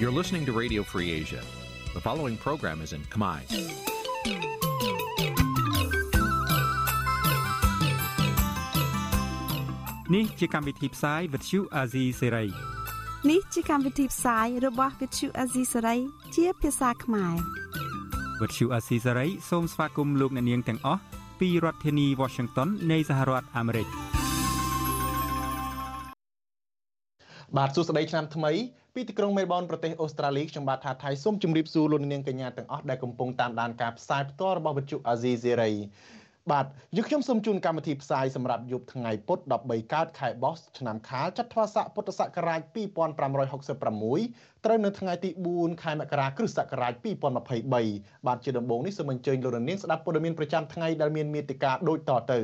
[0.00, 1.42] You're listening to Radio Free Asia.
[1.94, 3.40] The following program is in Khmer.
[10.08, 12.50] Nǐ chi càm bi tiệp xáy vệt chiu a zì sê ray
[13.30, 15.98] នេះជាកម្មវិធីផ្សាយរបស់ Vithu Azisari
[16.36, 17.36] ជាភាសាខ្មែរ
[18.40, 21.00] វត្តឈូអាស៊ីសេរីសូមស្វាគមន៍លោកអ្នកនាងទាំងអស់
[21.40, 23.86] ពីរដ្ឋធានី Washington នៃសហរដ្ឋអាមេរិក
[27.56, 28.52] បាទសួស្តីឆ្នាំថ្មី
[28.99, 35.71] ពីទីក្រុងមេលប៊នប្រទេសអូស្ត្រាលីខ្ញុំបាទថាថៃសូមជម្រាបសួរលោកនាងកញ្ញាទាំងអស់ដែលកំពុងតាមដានការផ្សាយផ្ទាល់របស់វិទ្យុអាស៊ីសេរី
[36.51, 46.93] បាទយើងខ្ញុំសូមជូនកម្មវិធីផ្សាយសម្រាប់យប់ថ្ងៃពុធ13កើតខែបោះឆ្នាំខាលចត្វាស័កពុទ្ធសករាជ2566ត្រូវនៅថ្ងៃទី4ខែមករាគ្រិស្តសករាជ
[47.59, 52.41] 2023បាទជាដំបូងនេះសូមអញ្ជើញលោកនាងស្ដាប់ព័ត៌មានប្រចាំថ្ងៃដែលមានមេត្តាដូចតទៅ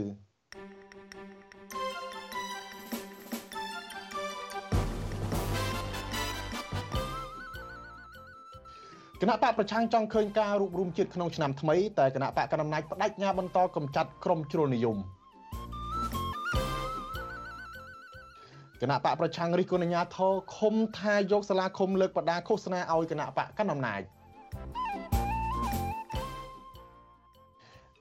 [9.29, 14.97] ណៈបកប្រឆាំងចង់ឃើញការរួបរวมជាតិក្នុងឆ្នាំថ្មីតែគណៈបកកណ្ដាលអំណាចបដិញ្ញាបន្តកំចាត់ក្រុមជ្រុលនិយម
[18.81, 24.01] គណៈបកប្រឆាំងរិះគន់អាញាធរឃុំថាយកសាលាឃុំលើកបដាឃោសនាឲ្យគណៈបកកណ្ដាលអំណាច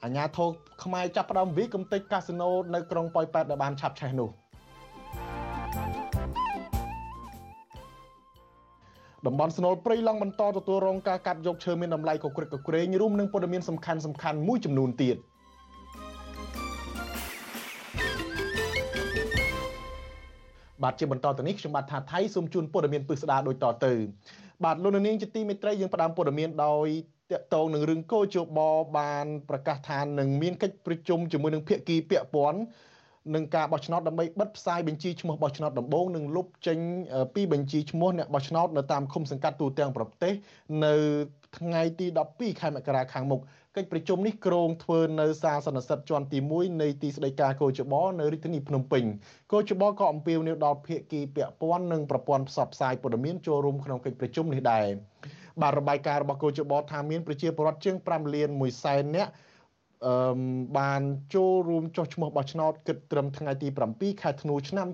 [0.04, 0.50] អាញាធរ
[0.84, 4.43] ខ្មែរចាប់ផ្ដើមវិកំទេចកាស៊ីណូនៅក្រុងប៉ោយប៉ែតដែលបានឆាប់ឆេះនោះ
[9.26, 15.16] តំបន់ស្នូលព្រៃឡង់បន្តទទួលរងការកាប់យកឈើមានតម្លៃកក្រិកកក្រែងរួមនឹងព័ត៌មានសំខាន់សំខាន់មួយចំនួនទៀត
[20.82, 23.92] បាទជាបន្តទៅនេះខ្ញុំបាទថាថៃសូមជូនព័ត៌មានពិស្ដារដូចតទៅ
[24.64, 26.86] បាទលោកនាងជាទីមេត្រីយើងផ្ដើមព័ត៌មានដោយ
[27.32, 28.60] តកតងនឹងរឿងកោជប
[28.98, 32.58] បានប្រកាសថានឹងមានកិច្ចប្រជុំជាមួយនឹងភាគីពាក់ព័ន្ធ
[33.34, 36.78] នឹងការបោះឆ្នោតដើម្បីបិទផ្សាយបញ្ជីឈ្មោះបោះឆ្នោតដំបូងនិងលុបចេញ
[37.34, 40.32] ពីបញ្ជីឈ្មោះអ្នកបោះឆ្នោតនៅតាមឃុំសង្កាត់ទូទាំងប្រទេស
[40.84, 40.94] នៅ
[41.58, 43.40] ថ្ងៃទី12ខែមករាខាងមុខ
[43.76, 49.04] កិច្ចប្រជុំនេះគ្រោងធ្វើនៅសាលសន្និសីទជាន់ទី1នៃទីស្តីការកោជបនៅរាជធានីភ្នំពេញ
[49.52, 54.86] កោជបក៏អំពាវនាវដល់ភាគីពាក់ព័ន្ធនិងប្រព័ន្ធផ្សព្វផ្សាយព័ត៌មានចូលរួមក្នុងកិច្ចប្រជុំនេះដែរ
[55.62, 59.30] បាទរបាយការណ៍របស់កោជបថាមានប្រជាពលរដ្ឋជាង5លាន1សែននាក់
[60.06, 60.14] អឺ
[60.78, 61.02] បាន
[61.34, 64.88] ចូលរួមចុះឈ្មោះបោះឆ្នោតគិតត្រឹមថ្ងៃទី7ខែធ្នូឆ្នាំ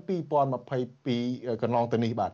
[0.77, 2.31] 2022កន្លងទៅនេះបាទ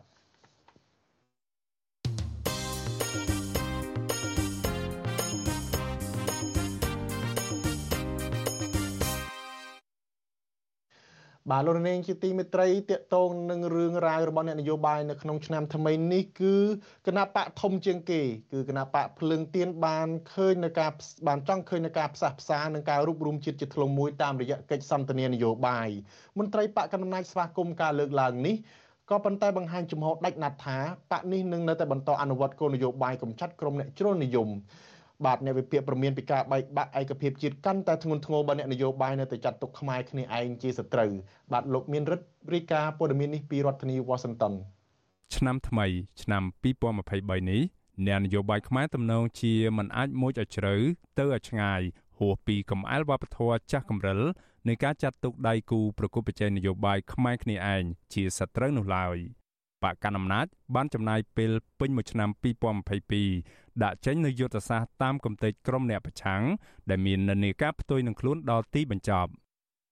[11.51, 16.55] បាទលោកនាងជាទីមេត្រីតកតងនឹងរឿងរ៉ាវរបស់អ្នកនយោបាយនៅក្នុងឆ្នាំថ្មីនេះគឺ
[17.07, 18.21] គណៈបកធំជាងគេ
[18.53, 20.91] គឺគណៈបកភ្លើងទៀនបានឃើញនៅការ
[21.27, 25.89] បានចង់ឃើញនៅការផ្សះផ្សានិងការរួបរวมជាតិជាធ្លុងមួយតាមរយៈកិច្ចសន្ទនានយោបាយ
[26.37, 28.55] មន្ត្រីបកកណ្ដាលស្វាគមន៍ការលើកឡើងនេះ
[29.09, 30.77] ក៏ប៉ុន្តែបង្ហាញចំហដាច់ណាត់ថា
[31.11, 34.49] បកនេះនឹងនៅតែបន្តអនុវត្តគោលនយោបាយកំចាត់ក្រុមអ្នកជ្រុលនិយម
[35.25, 41.11] បាទអ្នកវិភាគប្រមានពីការបែកបាក់ឯកភាពជាតិកាន់តែធ្ងន់ធ្ងរបើអ្នកនយោបាយនៅតែចាត់ទុកខ្មែរគ្នាឯងជាសត្រូវ
[41.53, 44.53] បាទលោកមានរិទ្ធរាយការណ៍ព័ត៌មាននេះពីរដ្ឋធានី Washington
[45.35, 45.85] ឆ្នាំថ្មី
[46.21, 46.43] ឆ្នាំ
[46.91, 47.61] 2023នេះ
[48.07, 50.75] អ្នកនយោបាយខ្មែរទំនងជាមិនអាចមួយឲ្យជ្រៅ
[51.17, 51.81] ទៅឲ្យឆ្ងាយ
[52.17, 54.21] ហួសពីកំអែលវប្បធម៌ចាស់កំរិល
[54.67, 59.17] នៃការចាត់ទុកដៃគូប្រកួតប្រជែងនយោបាយខ្មែរគ្នាឯងជាសត្រូវនោះឡើយ
[59.83, 60.45] បកកណ្ដាលអំណាច
[60.75, 62.29] បានចំណាយពេលពេញមួយឆ្នាំ
[63.03, 66.41] 2022 ដាក់ចេញនូវយុទ្ធសាស្ត្រតាមគំនិតក្រុមអ្នកប្រឆាំង
[66.89, 69.31] ដែលមាននានាការផ្ទុយនឹងខ្លួនដល់ទីបញ្ចប់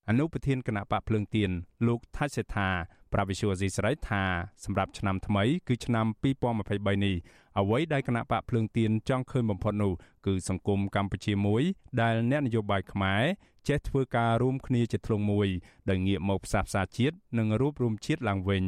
[0.09, 1.50] អនុប្រធានគណៈបកភ្លើងទៀន
[1.88, 2.69] លោកថាច់សេថា
[3.13, 4.23] ប្រាវិសុវស៊ីស្រីថា
[4.63, 6.06] សម្រាប់ឆ្នាំថ្មីគឺឆ្នាំ
[6.53, 7.16] 2023នេះ
[7.59, 9.94] អ្វីដែលគណៈបកភ្លើងទៀនចង់ឃើញបំផុតនោះ
[10.25, 11.63] គឺសង្គមកម្ពុជាមួយ
[12.02, 13.23] ដែលអ្នកនយោបាយខ្មែរ
[13.67, 15.47] ចេះធ្វើការរួមគ្នាជាធ្លុងមួយ
[15.90, 18.63] ដែលងាកមកផ្សះផ្សាជាតិនិងរួបរวมជាតិឡើងវិញ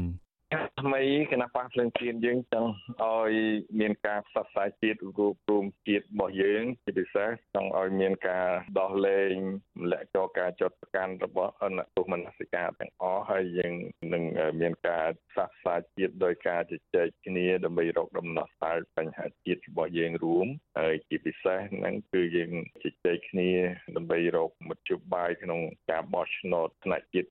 [0.81, 2.71] ថ្មីគណៈបកភ្លើងទៀនយើងចង់
[3.03, 3.31] ឲ្យ
[3.79, 8.47] មានការផ្សព្វផ្សាយជាតិរួមរួមជាតិរបស់យើងជាពិសេសចង់ឲ្យមានការ
[8.79, 9.35] ដោះលែង
[9.77, 13.73] រំលាក់ចោលការចោទប្រកាន់របស់អនុទុមនសិកាទាំងអស់ហើយយើង
[14.13, 14.23] នឹង
[14.61, 20.47] មានការផ្សព្វផ្សាយជាតិដោយការជជែកគ្នាដើម្បីរកដំណោះស្រាយបញ្ហាជាតិរបស់យើងរួម
[20.79, 22.51] ហើយជាពិសេសហ្នឹងគឺយើង
[22.83, 23.49] ជជែកគ្នា
[23.95, 25.59] ដើម្បីរកមធ្យោបាយក្នុង
[25.91, 27.29] ការបោះឆ្នោតថ្នាក់ជាតិ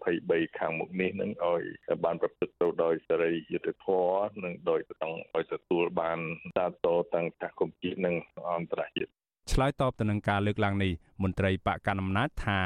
[0.00, 1.62] 2023ខាងមុខនេះនឹងឲ្យ
[2.04, 6.18] បានប្រព្រឹត្តទៅដោយសេរីយុត្តិធម៌និងដោយចង់ឲ្យទទួលបាន
[6.56, 8.14] សាទរទាំងសហគមន៍ជាតិនិង
[8.56, 9.10] អន្តរជាតិ
[9.52, 10.92] ឆ្លើយតបទៅនឹងការលើកឡើងនេះ
[11.22, 12.60] មន្ត្រីបកកណ្ដាលអំណាចថា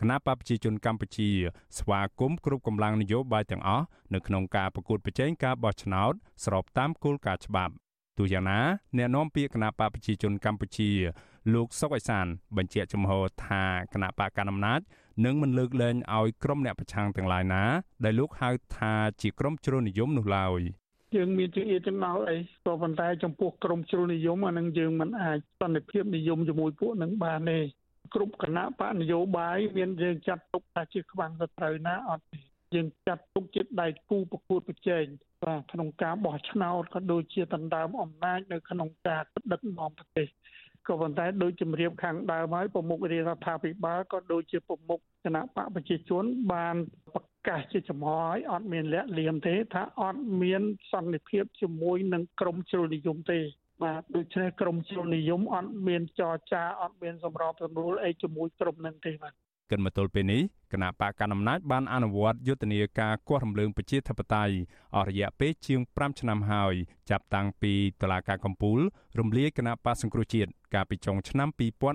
[0.00, 1.30] គណៈបព្វជិជនកម្ពុជា
[1.78, 3.84] ស្វាគមន៍គ្រប់កម្លាំងនយោបាយទាំងអស់
[4.14, 6.12] នៅក្នុងការប្រកួតប្រជែងការបោះឆ្នោត
[6.44, 7.74] ស្របតាមគោលការណ៍ច្បាប់
[8.18, 8.60] ទោះយ៉ាងណា
[8.96, 10.90] អ្នកនាំពាក្យគណៈបព្វជិជនកម្ពុជា
[11.54, 12.26] លោកសុកអេសាន
[12.56, 13.12] បញ្ជាក់ចំហ
[13.46, 14.80] ថាគណៈបកកណ្ដាលអំណាច
[15.24, 17.62] នឹងមិនលើកលែងឲ្យក្រុមអ្នកប្រឆាំងទាំងឡាយណា
[18.04, 20.60] ដែលលោកហៅថាជាក្រុមជ្រុលនិយមនោះឡើយ
[21.16, 22.36] យើងមានជាអៀទាំងមកអី
[22.66, 27.58] ក៏ប៉ុន្តែចំពោះក្រមជ្រុលនិយមអានឹងយើងមិនអាចសន្តិភាពនិយមជាមួយពួកនឹងបានទេ
[28.14, 32.38] គ្រប់គណៈបកនយោបាយមានយើងចាត់ទុកថាជាខ្វាំងសត្រូវណាអត់ទេ
[32.74, 35.04] យើងចាត់ទុកជាដៃគូប្រកួតប្រជែង
[35.44, 39.22] បាទក្នុងការបោះឆ្នោតក៏ដូចជាដណ្ដើមអំណាចនៅក្នុងការ
[39.52, 40.28] ដឹកនាំប្រទេស
[40.88, 46.76] ក៏ប៉ុន្តែដោយជំរាបខាងដើមហើយប្រមុខរដ្ឋាភិបាលក៏ដូចជាប្រមុខគណៈបកប្រជាជនបាន
[47.14, 50.62] ប្រកាសជាចំហឲ្យអត់មានលាក់លៀមទេ ថាអត់មាន
[50.92, 53.38] សន្តិភាពជាមួយនឹងក្រមជ្រុលនិយមទេ
[53.82, 59.34] បាទដូច្នេះក្រមជ្រុលនិយមអត់មានចរចាអត់មានសម្របសម្រួលអីជាមួយក្រមនឹងទេបាទ
[59.70, 64.54] កិនមកទល់ពេលនេះគណៈបកកណ្ដាលអំណាចបានអនុវត្តយុទ្ធនាការគាស់រំលើងប្រជាធិបតេយ្យ
[64.96, 66.74] អស់រយៈពេលជាង5ឆ្នាំហើយ
[67.10, 67.72] ចាប់តាំងពី
[68.02, 68.78] តុលាការកំពូល
[69.18, 71.48] រំលាយគណៈបកសង្គ្រោះជាតិកាលពីចុងឆ្នាំ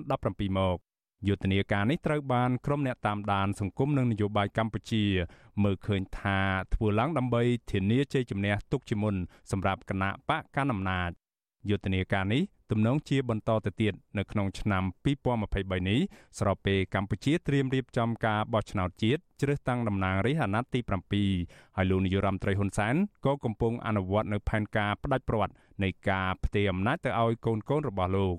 [0.06, 0.76] 2017មក
[1.28, 5.04] យុទ្ធនាការនេះត្រូវបានក្រុមអ្នកតាមដានសង្គមនិងនយោបាយកម្ពុជា
[5.62, 6.38] មើលឃើញថា
[6.74, 9.14] ធ្វើឡើងដើម្បីធានាជ័យជំនះទុកជាមុន
[9.50, 11.10] សម្រាប់គណៈបកកណ្ដាលអំណាច
[11.70, 14.82] យុទ្ធនាការនេះទំនងជាបន្តទៅទៀតនៅក្នុងឆ្នាំ
[15.36, 16.00] 2023នេះ
[16.38, 20.80] ស្របពេលកម្ពុជាត្រៀមរៀបចំការបោះឆ្នោតជាតិជ្រើសតាំងតំណាងរាស្ត្រអាណត្តិទី
[21.28, 22.94] 7ហើយលោកនាយរដ្ឋមន្ត្រីហ៊ុនសែន
[23.26, 25.52] ក៏កំពុងអនុវត្តនៅផែនការផ្ដាច់ព្រាត់
[25.82, 28.36] នៃការផ្ទេរអំណាចទៅឲ្យកូនកូនរបស់លោក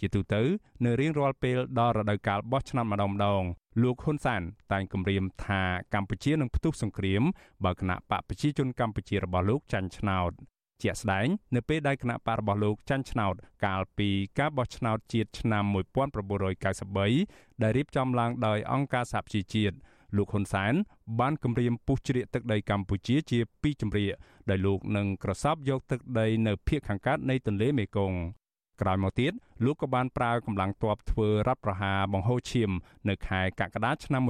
[0.00, 0.42] ជាទូទៅ
[0.84, 3.42] នៅរៀងរាល់ពេលដល់រដូវកាលបោះឆ្នោតម្ដងម្ដង
[3.82, 4.42] លោកហ៊ុនសែន
[4.72, 5.62] តែងគម្រាមថា
[5.94, 7.22] កម្ពុជានឹងផ្ទុះសង្គ្រាម
[7.64, 10.32] បើគណៈបកប្រជាជនកម្ពុជារបស់លោកចាញ់ឆ្នោត
[10.82, 13.34] ជាក់ស្ដែងនៅពេលដែលគណៈបករបស់លោកចាញ់ឆ្នោត
[13.66, 19.76] កាលពីការបោះឆ្នោតជាតិឆ្នាំ1993ដែលរៀបចំឡើងដោយអង្គការសហប្រជាជាតិ
[20.16, 20.74] លោកហ៊ុនសែន
[21.20, 24.12] បានគម្រាមពុះជ្រៀកទឹកដីកម្ពុជាជាពីរជំរាក
[24.50, 28.39] ដោយលោកនឹងក្រសោបយកទឹកដីនៅភូមិខាងកើតនៃទន្លេមេគង្គ
[28.80, 29.32] ក្រោយមកទៀត
[29.64, 32.70] លោកក៏បានប្រើកម្លាំងទ័ពធ្វើរដ្ឋប្រហារបង្ហូរឈាម
[33.08, 34.22] នៅខែកក្កដាឆ្នាំ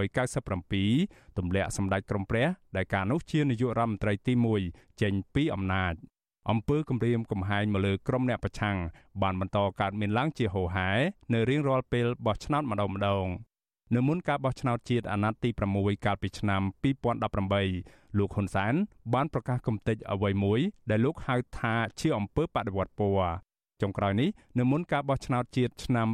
[0.00, 2.46] 1997ទម្លាក់សម្ដេចក្រមព្រះ
[2.76, 4.32] ដែលកាលនោះជានាយករដ្ឋមន្ត្រីទី
[4.66, 5.94] 1ចេញពីអំណាច
[6.50, 8.76] អំពើគម្រាមកំហែងមកលើក្រុមអ្នកប្រឆាំង
[9.22, 10.90] បានបន្តកើតមានឡើងជាហូរហែ
[11.32, 13.26] នៅរៀងរាល់ពេលបោះឆ្នោតម្ដងម្ដង
[13.94, 16.62] នៅមុនការបោះឆ្នោតជាតិអាណត្តិទី6កាលពីឆ្នាំ
[17.34, 18.74] 2018លោកហ៊ុនសែន
[19.14, 23.49] បានប្រកាសគំតិចអ្វីមួយដែលលោកហៅថាជាអំពើបដិវត្តពណ៌
[23.82, 24.28] ចុងក្រោយនេះ
[24.58, 26.08] នៅមុនការបោះឆ្នោតជាតិឆ្នាំ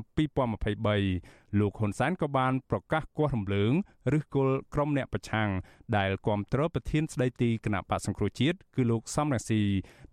[0.66, 3.72] 2023លោកហ៊ុនសែនក៏បានប្រកាសគាស់រំលើង
[4.18, 5.48] ឬគល់ក្រុមអ្នកប្រឆាំង
[5.96, 9.62] ដែលគ្រប់គ្រងប្រធានស្ដីទីគណៈបកសង្គ្រោះជាតិគឺលោកសំរងស៊ី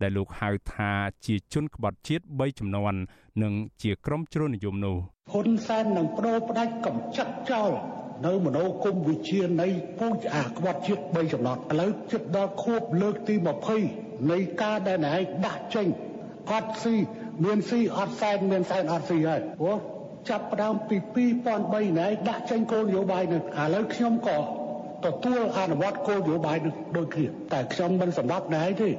[0.02, 0.90] ដែលលោកហៅថា
[1.26, 2.94] ជាជនក្បត់ជាតិ3ចំនួន
[3.42, 3.52] និង
[3.82, 4.96] ជាក្រុមជ្រុលនិយមនោះ
[5.32, 7.70] ហ៊ុនសែននឹងបដូរផ្ដាច់កំចាត់ចោល
[8.26, 9.68] នៅមនោគមវិជ្ជានៃ
[9.98, 13.34] ពូជអាក្បត់ជាតិ3ចំណត់ឥឡូវជិតដល់ខួបលើកទី
[13.82, 15.14] 20នៃការដែលណែ
[15.46, 15.86] ដាក់ចេញ
[16.50, 16.96] អត់ស៊ី
[17.44, 19.78] មានស៊ីអត់សែនមានសែនអត់ស៊ីហើយព្រោះ
[20.28, 20.96] ចាប់ផ្ដើមពី
[21.46, 24.38] 2003ណែដាក់ចេញគោលនយោបាយនឹងឥឡូវខ្ញុំក៏
[25.04, 28.90] ទទួលអនុវត្តគោលនយោបាយនឹងដូចគ្នាតែខ្ញុំមិនសម្រាប់ណែទេ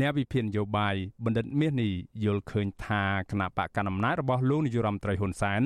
[0.00, 0.94] អ្នកវិភាគនយោបាយ
[1.24, 1.92] បណ្ឌិតមាសនេះ
[2.24, 5.62] យល់ឃើញថាគណៈបកកណ្ដាលអំណាចរបស់លោកនាយរដ្ឋមន្ត្រីហ៊ុនសែន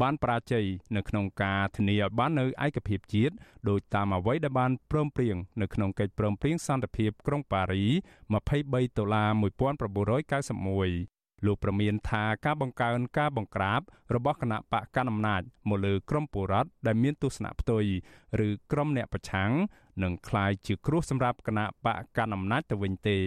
[0.00, 0.66] បានបរាជ័យ
[0.96, 3.34] នៅក្នុងការធានាឲ្យបាននៅឯកភាពជាតិ
[3.68, 7.84] ដោយតាមអ្វីដែលបានព្រមព្រៀងនៅក្នុងកិច្ចព្រមព្រៀងសន្តិភាពក្រុងប៉ារី
[8.40, 9.30] 23ដុល្លារ
[11.12, 13.81] 1991 លោកប្រមានថាការបង្កើនការបង្ក្រាប
[14.15, 17.85] របស់គណៈបកកណ្ដាលអំណាចមកលើក្រមពលរដ្ឋដែលមានទស្សនៈផ្ទុយ
[18.47, 19.51] ឬក្រមអ្នកប្រឆាំង
[20.03, 23.19] នឹងคล้ายជាគ្រោះសម្រាប់គណៈបកកណ្ដាលអំណាចទៅវិញទេ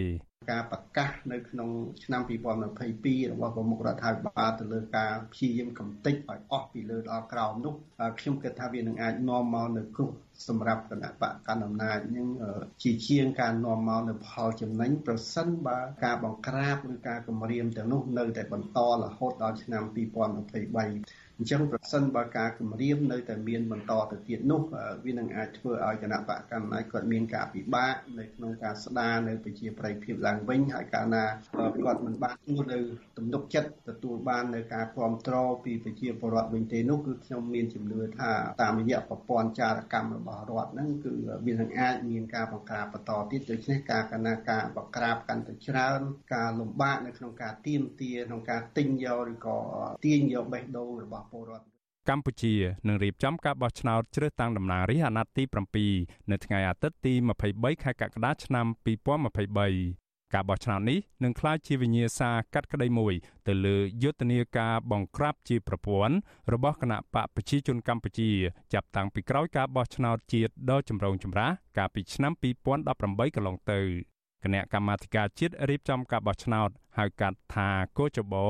[0.51, 1.69] ការប្រកាសនៅក្នុង
[2.03, 7.73] ឆ្នាំ2022របស់ប្រមុខរដ្ឋាភិបាលទៅលើការព្យាយាមកំទេចឲ្យអស់ពីលើដល់ក្រោមនោះ
[8.19, 10.11] ខ្ញុំគិតថាវានឹងអាចនាំមកនៅគ្រោះ
[10.48, 12.28] សម្រាប់គណៈបកកណ្ដាលអំណាចនឹង
[12.82, 24.60] ជាជាងការនាំមកនៅផលចំណេញប្រសិនបើការបង្ក្រាបឬការគម្រាមទាំងនោះនៅតែបន្តរហូតដល់ឆ្នាំ2023 អញ្ចឹងប្រសិនបើការគម្រាមនៅតែមានបន្តទៅទៀតនោះ
[25.04, 31.24] វានឹងអាចធ្វើឲ្យគណៈបកកម្មាគាត់មានការពិបាកនៅក្នុងការស្ដារនៅប្រជាប្រិយភាពឡើងវិញហើយកាលណា
[31.84, 32.78] គាត់មិនបានទទួលនៅ
[33.18, 38.30] ទំនុកចិត្តទទួលបាននៅការគ្រប់គ្រងពីប្រជាពលរដ្ឋវិញទេនោះគឺខ្ញុំមានជំនឿថា
[38.62, 41.12] តាមរយៈប្រព័ន្ធចារកម្មរបស់រដ្ឋហ្នឹងគឺ
[41.46, 46.00] វានឹងអាចមានការបង្ក្រាបបន្តទៀតដូច្នេះការកណាការបង្ក្រាបកាន់តែច្រើន
[46.34, 49.58] ការលំបាកនៅក្នុងការទៀមទាក្នុងការទិញយកឬក៏
[50.04, 51.66] ទាញយកបេះដូងរបស់ពលរដ្ឋ
[52.08, 52.54] កម្ពុជា
[52.88, 57.12] នឹងរៀបចំការបោះឆ្នោតជ្រើសតាំងតំណាងរាស្ត្រអាណត្តិទី7នៅថ្ងៃអាទិត្យទី
[57.48, 58.66] 23ខែកក្កដាឆ្នាំ
[59.44, 63.14] 2023ការបោះឆ្នោតនេះនឹងក្លាយជាវិញ្ញាសាកាត់ក្តីមួយ
[63.46, 66.14] ទៅលើយុទ្ធនាការបង្ក្រាបជាប្រព័ន្ធ
[66.52, 68.30] របស់គណៈបកប្រជាជនកម្ពុជា
[68.72, 72.32] ចាប់តាំងពីក្រោយការបោះឆ្នោតជាតិដ៏ចម្រូងចម្រាសកាលពីឆ្នាំ
[72.82, 73.80] 2018កន្លងទៅ
[74.44, 76.68] គណៈកម្មាធិការជាតិរៀបចំការបោះឆ្នោត
[76.98, 77.68] ហៅកាត់ថា
[77.98, 78.46] កោចបោ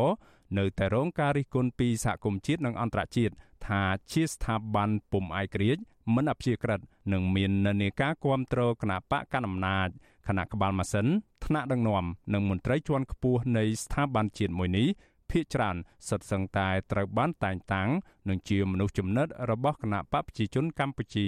[0.58, 3.34] នៅតែរងការរិះគន់ពីសហគមន៍ជាតិនិងអន្តរជាតិ
[3.66, 5.82] ថាជាស្ថាប័នពុំឯករាជ្យ
[6.14, 6.80] មិនអព្យាក្រឹត
[7.12, 9.88] និងមាននានាការគ្រប់គ្រងគណៈបកកណ្ដាលអំណាច
[10.26, 11.06] ខគណៈក្បាលម៉ាស៊ីន
[11.44, 12.04] ថ្នាក់ដឹកនាំ
[12.34, 14.88] និងមន្ត្រីជាន់ខ្ពស់នៃស្ថាប័នជាតិមួយនេះ
[15.30, 15.76] ភ ieck ច្រើន
[16.08, 17.88] សិតសឹងតែត្រូវបានតែងតាំង
[18.28, 21.26] និងជាមនុស្សចំណិតរបស់គណៈបកប្រជាជនកម្ពុជា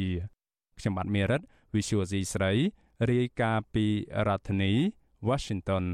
[0.78, 1.40] ខ្ញុំបាទមេរិត
[1.74, 2.52] Visual C ស្រី
[3.10, 3.86] រាយការណ៍ពី
[4.26, 4.72] រដ្ឋធានី
[5.28, 5.84] Washington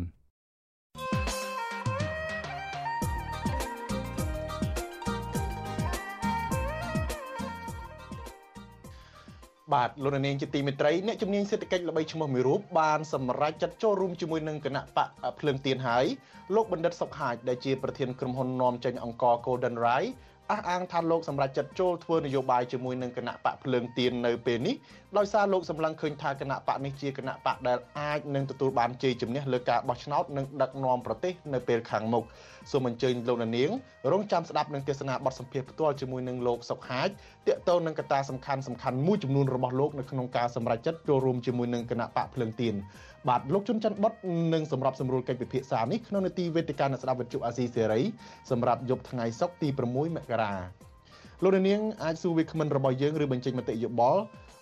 [9.75, 15.09] បាទលោកនាងជាទីមេត្រីអ្នកជំនាញសេដ្ឋកិច្ចល្បីឈ្មោះមួយរូបបានសម្រេចចាត់ចូលរួមជាមួយនឹងគណៈបក
[15.39, 16.05] ភ្លើងទៀនហើយ
[16.55, 20.03] លោកបណ្ឌិតសុកហាជដែលជាប្រធានក្រុមហ៊ុននាំចេញអង្គរ Golden Rai
[20.53, 24.75] អះអាងថាលោកសម្រាប់ចាត់ចូលធ្វើនយោបាយជាមួយនឹងគណៈបកភ្លើងទៀននៅពេលនេះ
[25.19, 32.25] ដោយសារលោកសម្លឹងឃើញថាគណៈបកនេះជាគណៈបកដែលអាចនឹងទទួលបានជ័យជំនះលើការបោះឆ្នោតនិងដឹកនាំប្រទេសនៅពេលខាងមុខ
[32.71, 33.71] សូមអញ្ជើញលោកនាង
[34.13, 37.09] រងចាំស្ដាប់នឹងទេសនាបទសម្ភាសផ្ទាល់ជាមួយនឹងលោកសុកហាជ
[37.47, 42.75] ទាក់ទងនឹងកត្តាសំខាន់សំខាន់មួយចំនួនរបស់លោកនៅក្នុងការសម្រេចចិត្តចូលរួមជាមួយនឹងគណៈបកភ្លើងទៀន
[43.29, 44.13] បាទលោកជុនច័ន្ទបុត
[44.55, 48.01] នឹងសម្រាប់សម្រួលកិច្ចពិភាក្សានេះក្នុងនេតិវេទិកាអ្នកស្ដាប់វិទ្យុអាស៊ីសេរី
[48.51, 50.53] សម្រាប់យប់ថ្ងៃសុក្រទី6មករា
[51.43, 54.21] លោកនាងអាចសួរវាគ្មិនរបស់យើងឬបញ្ចេញមតិយោបល់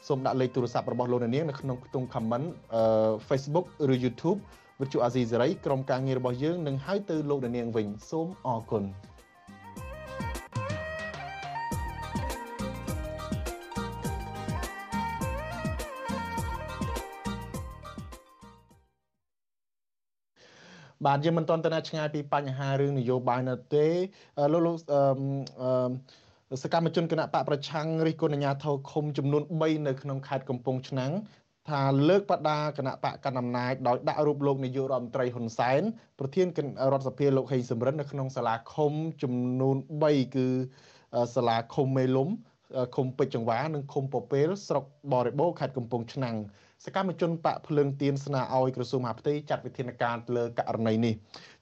[0.08, 2.46] សូមដាក់លេខទូរស័ព្ទរបស់លោកនាងនៅក្នុងខ្ទង់ comment
[3.28, 4.38] Facebook ឬ YouTube
[4.80, 8.84] វិទ្យុអាស៊ីសេរីក្រុមការងាររបស់យើងនឹងហៅទៅលោកនាងវិញសូមអរគុណ
[21.06, 23.86] បាទយើងមិនទាន់ទៅណាឆ្ងាយពីបញ្ហារឿងនយោបាយនៅទេ
[24.52, 24.76] លោកលោក
[26.50, 31.12] អឺសកម្មជនគណៈបកប្រឆាំងរិះគន់អាញាធរឃុំចំនួន3នៅក្នុងខេត្តកំពង់ឆ្នាំង
[31.68, 35.82] ថាលើកបដាគណៈបកកណ្ដាលអំណាចដោយដាក់រូបលោកនាយករដ្ឋមន្ត្រីហ៊ុនសែន
[36.18, 36.46] ប្រធាន
[36.92, 40.48] រដ្ឋសភាលោកហេងសំរិននៅក្នុងសាលាឃុំចំនួន3គឺ
[41.34, 42.28] សាលាឃុំមេលុំ
[42.96, 46.36] ឃុំពេជ្រចង្វានិងឃុំពពែលស្រុកបរិបូរខេត្តកំពង់ឆ្នាំង
[46.88, 51.14] សកម្មជនបកភ្លើងទៀនស្នើឲ្យក្រសួងមហាផ្ទៃចាត់វិធានការលើករណីនេះ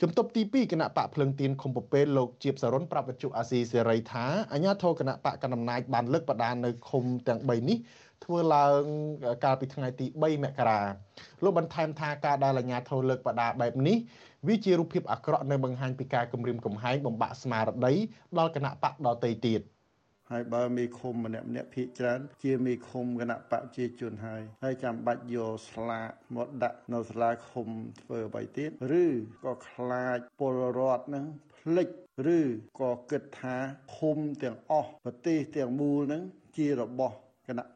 [0.03, 7.79] ជំទប់ទី2គណៈបកភ្លើងទៀនឃុំពពែលលោកជាបសរុនប្រាប់វិទ្យុអាស៊ីសេរីថាអាញាធរគណៈបកកណ្ដាលអំណាចបានលើកបដានៅឃុំទាំង3នេះ
[8.25, 8.83] ធ្វើឡើង
[9.45, 10.81] កាលពីថ្ងៃទី3មករា
[11.43, 13.97] លោកបន្ថែមថាការដែលអាជ្ញាធរលើកបដាបែបនេះ
[14.49, 17.95] វាជារូបភាពអាក្រក់នៅបង្ហាញពីការគំរាមកំហែងបំបាក់ស្មារតី
[18.39, 19.61] ដល់គណៈបកដទៃទៀត
[20.31, 27.69] ហើយបើមេឃុំម្នាក់ម្នាក់ភៀកច្រើន ជាមេឃុំគណៈបកជាជនហើយហើយចាំបាច់យកស្លាកមកដាក់នៅសាលាឃុំ
[28.01, 28.71] ធ្វើអ្វីទៀត
[29.03, 29.05] ឬ
[29.45, 31.27] ក៏ខ្លាចពលរដ្ឋនឹង
[31.57, 31.89] ភ្លេច
[32.37, 32.39] ឬ
[32.81, 33.57] ក៏គិតថា
[33.97, 36.23] ឃុំទាំងអស់ប្រទេសទាំងមូលនឹង
[36.57, 37.17] ជារបស់
[37.49, 37.67] គណៈ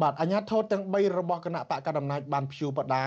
[0.00, 3.04] បាទអាញាធរទាំង3របស់គណៈបកកណ្ដាលអំណាចបានព្យួរបដា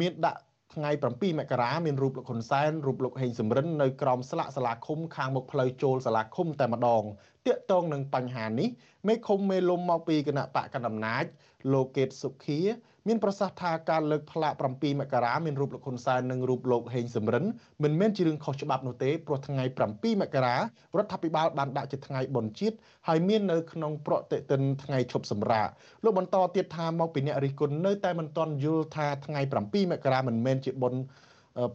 [0.00, 0.40] មានដាក់
[0.74, 7.04] ថ្ងៃ7មករាមានរូបលោកហ៊ុនសែនរូបលោកហេងសំរិននៅក្រោមស្លាកសាលាឃុំខាងមុខផ្លូវចូលសាលាឃុំតែម្ដង
[7.48, 8.68] ទាក់ទងនឹងបញ្ហានេះ
[9.08, 11.24] មេឃុំមេលុំមកពីគណៈបកកណ្ដាលអំណាច
[11.72, 12.60] លោកកេតសុខា
[13.08, 17.44] មានប្រសាសន៍ថាការលើកផ្លាក7មករាមានរូបលោកហ៊ុនសែននិងរូបលោកហេងសំរិន
[17.82, 20.60] មិនមែនជារឿងខុសច្បាប់នោះទេព្រោះថ្ងៃ7មករារ
[21.04, 22.76] ដ្ឋាភិបាលបានដាក់ជាថ្ងៃបុណ្យជាតិ
[23.08, 25.68] ហើយមាននៅក្នុងប្រតិទិនថ្ងៃឈប់សម្រាក
[26.04, 31.00] លោកបន្តទៀតថាមកពីអ្នករិះគន់នៅតែមិនទាន់យល់ថាថ្ងៃ7មករាមិនមែនជាបុណ្យ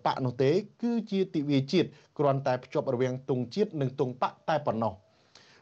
[0.06, 0.52] បកនោះទេ
[0.82, 1.88] គឺជាទិវាជាតិ
[2.18, 4.94] គ្រាន់តែភ្ជាប់រវាងទង់ជាតិនិងទង់បកតែប៉ុណ្ណោះ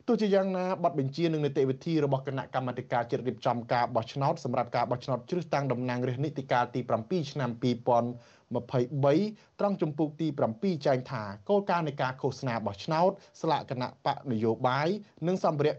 [0.08, 10.28] ទោះជាយ៉ាងណាប័ណ្ណបញ្ជានិងនីតិវិធីរបស់គណៈកម្មាធិការជាតិរៀបចំការបោះឆ្នោតសម្រាប់ការបោះឆ្នោតជ្រើសតាំងតំណាងរាស្ត្រនីតិកាលទី7ឆ្នាំ2023ត្រង់ចំពុកទី
[10.58, 14.88] 7ចែងថាគោលការណ៍នៃការឃោសនាបោះឆ្នោតស្លាកគណៈបកនយោបាយ
[15.28, 15.76] និងសម្ភារៈ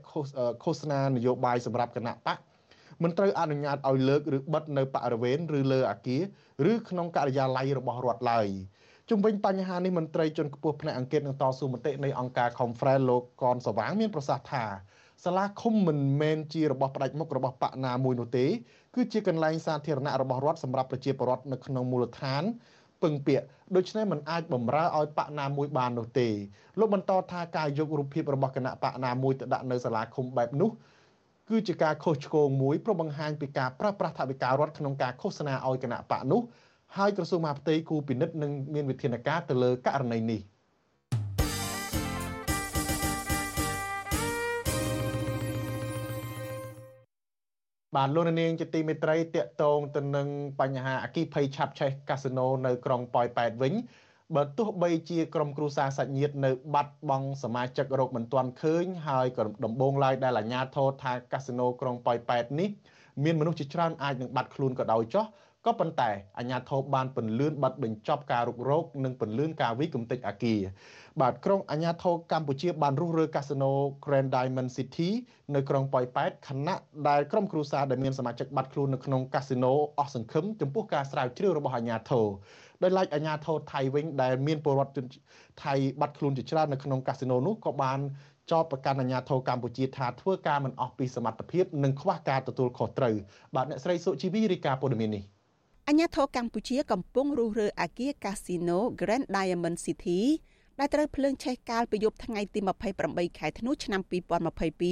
[0.65, 2.39] ឃោសនានយោបាយសម្រាប់គណៈបក
[3.03, 6.23] មិនត្រូវអនុញ្ញាតឲ្យលើកឬបិទនៅបរិវេណឬលើអាគារ
[6.73, 8.49] ឬក្នុងការិយាល័យរបស់រដ្ឋឡើយ។
[9.11, 14.65] ជំវិញបញ្ហានេះមន្ត្រីជាន់ខ្ពស់ផ្នែកអង្គការនឹងតស៊ូមតិនៃអង្គការ Conference លោកកនសវាងមានប្រសាសន៍ថា
[15.25, 18.47] សាលាឃុំមិនមែនជារបស់ផ្ដាច់មុខរបស់បកណាមួយនោះទេ
[18.95, 22.43] គឺជាកន្លែងសាធារណៈរបស់រដ្ឋសម្រាប់ប្រជាពលរដ្ឋនៅក្នុងមូលដ្ឋាន
[23.03, 23.45] ពឹងពាក់
[23.77, 26.29] ដូច្នេះมันអាចបំរើឲ្យបកណាមួយបាននោះទេ
[26.79, 30.71] លោកបន្តថាការយករូបភាពរបស់គណៈបកណាមួយទៅដាក់នៅសាលាឃុំបែបនោះ
[31.49, 36.43] គឺជាការខុសឆ្គងមួយព្រោះបង្ហាញពីការប្រើប្រាស់ថវិការដ្ឋក្នុងការឃោសនាឲ្យគណៈបកនោះ
[36.99, 40.41] ហើយក្រសួងមហាផ្ទៃគូពិនិត្យនិងមានវិធានការទៅលើករណីនេះ
[47.97, 50.29] បាទលោកនាងជាទីមេត្រីតកតងទៅនឹង
[50.61, 53.73] បញ្ហាអគិភ័យឆាប់ឆេះកាស៊ីណូនៅក្រុងប៉ោយប៉ែតវិញ
[54.35, 62.69] បើទោះបីជាក្រុមគ្រួសារសាច់ញាតិនៅបាត់បង់សមាជិករកមិនទាន់ឃើញហើយក៏ដំបងឡើយដែលអាជ្ញាធរថាកាស៊ីណូក្រុងប៉ោយប៉ែតនេះ
[63.25, 65.27] មានមនុស្សជាច្រើនអាចនឹងបាត់ខ្លួនក៏ដោយចោះ
[65.67, 70.61] ក៏ប៉ុន្តែអាជ្ញាធរបានពន្លឿនប័ណ្ណបញ្ចប់ការរុករោគនិងពន្លឿនការវិគមតិចអាគារ
[71.21, 73.73] បាទក្រុងអាជ្ញាធរកម្ពុជាបានរុះរើកាស៊ីណូ
[74.05, 75.11] Grand Diamond City
[75.55, 76.77] នៅក្រុងប៉ោយប៉ែតខណៈ
[77.09, 82.27] ដែលក្រុមគ្រួសារដែលមានសមាជិកបាត់ខ្លួននៅក្នុងកាស៊ីណូអស់សង្ឃឹមចំពោះការស្រាវជ្រាវរបស់អាជ្ញាធរ
[82.83, 84.99] ដោយឡែកអាជ្ញាធរថៃវិញដែលមានពលរដ្ឋ
[85.65, 88.01] ថៃបាត់ខ្លួនជាច្រើននៅក្នុងកាស៊ីណូនោះក៏បាន
[88.51, 93.15] ចោទប្រកាន់អាជ្ញាធរកម្ពុជាថាធ្វើការមិនអស់ពីសមត្ថភាពនិងខ្វះការទទួលខុសត្រូវ
[93.55, 95.25] បាទអ្នកស្រីសុជីវីរីកាព័ត៌មាននេះ
[95.95, 100.21] អាញាធរកម្ពុជាកំពុងរុះរើអាគារកាស៊ីណូ Grand Diamond City
[100.79, 102.61] ដែលត្រូវភ្លើងឆេះកាលពីយប់ថ្ងៃទី
[102.99, 104.01] 28ខែធ្នូឆ្នាំ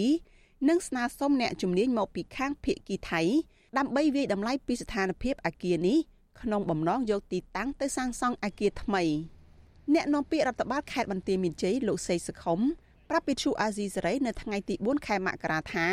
[0.09, 3.23] 2022និងស្នើសុំអ្នកជំនាញមកពីខាងភៀកគីថៃ
[3.79, 5.99] ដើម្បីវិយតម្លៃពីស្ថានភាពអាគារនេះ
[6.41, 9.03] ក្នុងបំណងយកទីតាំងទៅសាងសង់អាគារថ្មី
[9.95, 12.61] អ្នកនាំពាក្យរដ្ឋបាលខេត្តបន្ទាយមានជ័យលោកសេសខុម
[13.11, 15.87] ប្រាប់វិទ្យុអាស៊ីសេរីនៅថ្ងៃទី4ខែមករាថា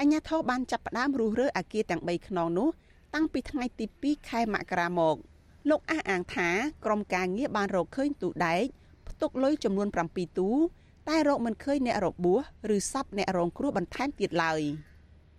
[0.00, 2.68] អញ្ញាធិបបានចាប់ផ្ដើមរុះរើអាគារទាំង3ខ្នងនោះ
[3.16, 5.16] តាំងពីថ្ងៃទី2ខែមករាមក
[5.70, 6.48] លោកអះអាងថា
[6.84, 8.64] ក្រុមការងារបានរកឃើញទូដែក
[9.08, 10.48] ផ្ទុកលុយចំនួន7ទូ
[11.08, 12.40] តែរកមិនឃើញអ្នករបួស
[12.76, 14.62] ឬសពអ្នករងគ្រោះបន្ថែមទៀតឡើយ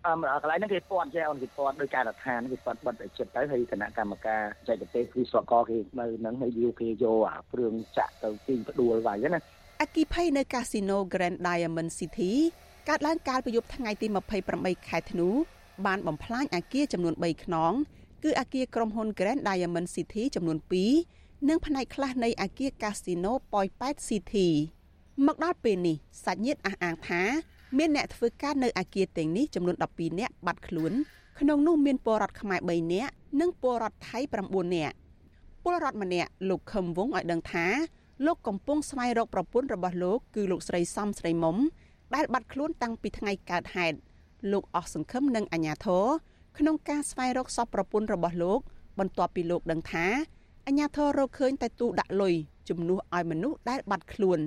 [0.05, 9.39] អឺកន្លែងហ្នឹងគេពាត់ចេះអូនគេពាត់ដោយការដ្ឋានគេពាត់បិទឲ្យចិត្តទៅហើយគណៈកម្មការបច្ចេកទេសគឺស្វកគេនៅហ្នឹងហើយយកគេយកអាព្រឿងចាក់ទៅទីផ្ដួលវាយណា
[9.81, 12.31] អគិភ័យនៅកាស៊ីណូ Grand Diamond City
[12.89, 14.07] កើតឡើងកាលពីយប់ថ្ងៃទី
[14.48, 15.29] 28ខែធ្នូ
[15.86, 17.74] បានបំផ្លាញអាគារចំនួន3ខ្នង
[18.24, 20.57] គឺអាគារក្រុមហ៊ុន Grand Diamond City ចំនួន
[21.03, 24.48] 2និងផ្នែកខ្លះនៃអាគារ Casino Poi Pet City
[25.25, 27.22] មកដល់ពេលនេះសាច់ញាតិអះអាងថា
[27.77, 30.93] មានអ្នកធ្វើការនៅអាគារទាំងនេះចំនួន12នាក់បាត់ខ្លួន
[31.39, 34.96] ក្នុងនោះមានពលរដ្ឋខ្មែរ3នាក់និងពលរដ្ឋថៃ9នាក់
[35.63, 37.65] ពលរដ្ឋម្នាក់លោកខឹមវងឲ្យដឹងថា
[38.25, 41.57] លោកកំពុងស្វែងរកប្រពន្ធរបស់លោកគឺលោកស្រីសំស្រីមុំ
[42.15, 43.98] ដែលបាត់ខ្លួនតាំងពីថ្ងៃកើតហេតុ
[44.51, 46.06] លោកអស់សង្ឃឹមនិងអាញាធរ
[46.58, 48.60] ក្នុងការស្វែងរកសពប្រពន្ធរបស់លោក
[49.00, 50.06] បន្ទាប់ពីលោកដឹងថា
[50.67, 52.34] អាញាធររកឃើញតែទូដាក់លុយ
[52.70, 54.39] ជំនួសឲ្យមនុស្សដែលបាត់ខ្លួន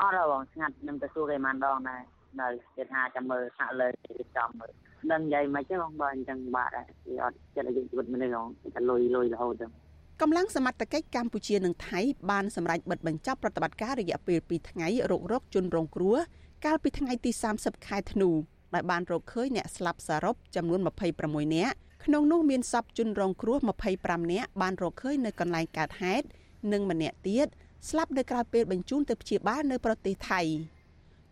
[0.00, 2.00] អត់បងស្ងាត់ខ្ញុំទៅសួរគេមិនដងដែរ
[2.40, 4.70] នៅគេថាចាំមើលថាលើគេចំមើល
[5.10, 6.70] នឹងនិយាយមិនទេបងបើអញ្ចឹងបាទ
[7.04, 9.72] គេអត់ចិត្តឲ្យជីវិតមនុស្សហ្មងតែលុយលុយរហូតហ្នឹង
[10.20, 16.16] កម្លាំងសមត្ថកិច្ចកម្ពុជានិងថៃបានសម្រេចបិទបញ្ចប់ប្រតិបត្តិការរយៈពេល2ថ្ងៃរករកជនរងគ្រោះ
[16.64, 18.30] កាលពីថ្ងៃទី30ខែធ្នូ
[18.74, 20.80] ដែលបានរកឃើញអ្នកស្លាប់សរុបចំនួន
[21.18, 23.58] 26នាក់ក្នុងនោះមានសពជនរងគ្រោះ
[23.94, 26.26] 25នាក់បានរកឃើញនៅកន្លែងកើតហេតុ
[26.72, 27.46] និងម្នាក់ទៀត
[27.88, 30.40] ស្លាប់នៅក្រៅពេលបញ្ជូនទៅព្យាបាលនៅប្រទេសថៃ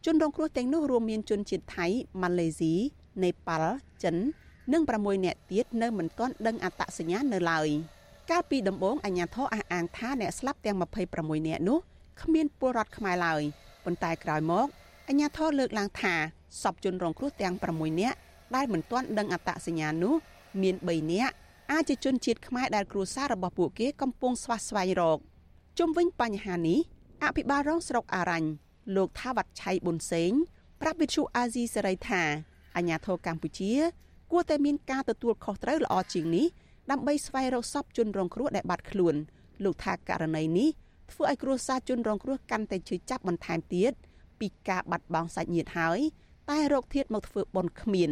[0.04, 1.86] ជនរងគ្រោះទាំងនោះរួមមានជនជាតិថៃ
[2.22, 2.74] ម៉ាឡេស៊ី
[3.24, 4.16] នេប៉ាល់ចិន
[4.72, 7.68] និង6នាក់ទៀតនៅមិនទាន់ដឹងអត្តសញ្ញាណនៅឡើយ
[8.30, 10.76] កាលពីដំបូងអាជ្ញាធរអះអាងថាអ្នកស្លាប់ទាំង
[11.12, 11.78] 26នាក់នោះ
[12.22, 13.42] គ្មានពលរដ្ឋខ្មែរឡើយ
[13.84, 14.66] ប៉ុន្តែក្រោយមក
[15.08, 16.14] អាជ្ញាធរលើកឡើងថា
[16.62, 18.16] សពជនរងគ្រោះទាំង6នាក់
[18.56, 20.14] ដែលមិនទាន់ដឹងអត្តសញ្ញាណនោះ
[20.62, 21.34] មាន3នាក់
[21.72, 25.18] អាចជាជនជាតិខ្មែរដែលគ្រួសាររបស់ពួកគេកំពុងស្វះស្វែងរក
[25.78, 26.78] ជុំវិញបញ្ហានេះ
[27.24, 28.48] អភិបាលរងស្រុកអារ៉ាញ់
[28.96, 30.32] លោកថាវត្តឆៃប៊ុនសេង
[30.80, 32.22] ប្រាប់វិទ្យុអាស៊ីសេរីថា
[32.76, 33.72] អាញាធរកម្ពុជា
[34.32, 36.46] គួរតែមានការទទួលខុសត្រូវល្អជាងនេះ
[36.90, 39.14] ដើម្បីស្វែងរកសពជនរងគ្រោះដែលបាត់ខ្លួន
[39.64, 40.68] លោកថាករណីនេះ
[41.12, 43.92] ធ្វើឲ្យគ្រួសារជនរងគ្រោះកាន់តែឈឺចាប់បន្ថែមទៀត
[44.40, 46.00] ពីការបាត់បង់សាច់ញាតិហើយ
[46.49, 48.11] តែរោគធាតមកធ្វើបន់គ្មាន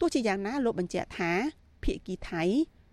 [0.00, 1.32] ទោះជាយ៉ាងណាលោកបញ្ជាក់ថា
[1.84, 2.42] ភៀកគីថៃ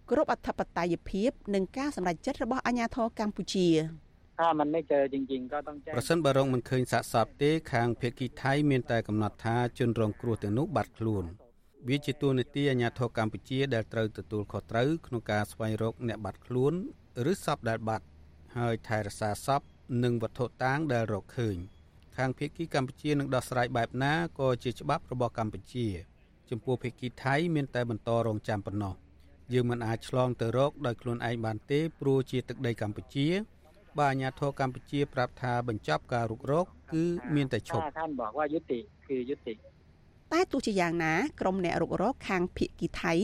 [0.09, 3.67] គ្រប់អធិបតេយ្យភាពនិងការសម្រេចចិត្តរបស់អាជ្ញាធរកម្ពុជា
[4.39, 11.25] ถ้ามันไม่เจอจริงๆก็ต้องแจ้งប្រសិនបើរងមិនឃើញសាកសពទេខាងភៀកគីថៃមានតែកំណត់ថាជនរងគ្រោះទាំងនោះបាត់ខ្លួន
[11.87, 16.73] វាជាទួលនីតិអាជ្ញាធរកម្ពុជាដែលត្រូវទទួលខុសត្រូវក្នុងការស្វែងរកអ្នកបាត់ខ្លួន
[17.31, 18.05] ឬសពដែលបាត់
[18.57, 19.61] ហើយថែរក្សាសព
[20.03, 21.57] និងវត្ថុតាងដែលរកឃើញ
[22.16, 25.86] ខាងភៀកគីកម្ពុជានឹងដោះស្រាយបែបណាក៏ជាច្បាប់របស់កម្ពុជា
[26.50, 28.94] ចំពោះភៀកគីថៃមានតែបន្តរងចាំប៉ុណ្ណោះ
[29.52, 33.28] យើងមិនអាចឆ្លងទៅរកដោយខ្លួនឯងបានទេព្រោះជាទឹកដីកម្ពុជា
[33.98, 39.54] បើអាញាធរកម្ពុជាប្រាប់ថាបញ្ចប់ការរុករកគឺមានតែឈប់ថាបកថាយុតិគឺយុតិ
[40.32, 43.14] តែទោះជាយ៉ាងណាក្រុមអ្នករុករកខាងភៀកគីថៃ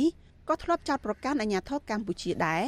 [0.48, 2.62] ក៏ធ្លាប់ចោទប្រកាន់អាញាធរកម្ពុជាដែរ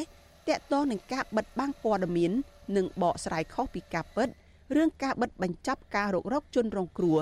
[0.48, 2.32] តាក់ទងនឹងការបិទបាំងព័ត៌មាន
[2.76, 7.18] និងបកស្រាយខុសពីការពិតដ រឿងការបិទបញ្ចប់ការរករកជនរងគ្រោះ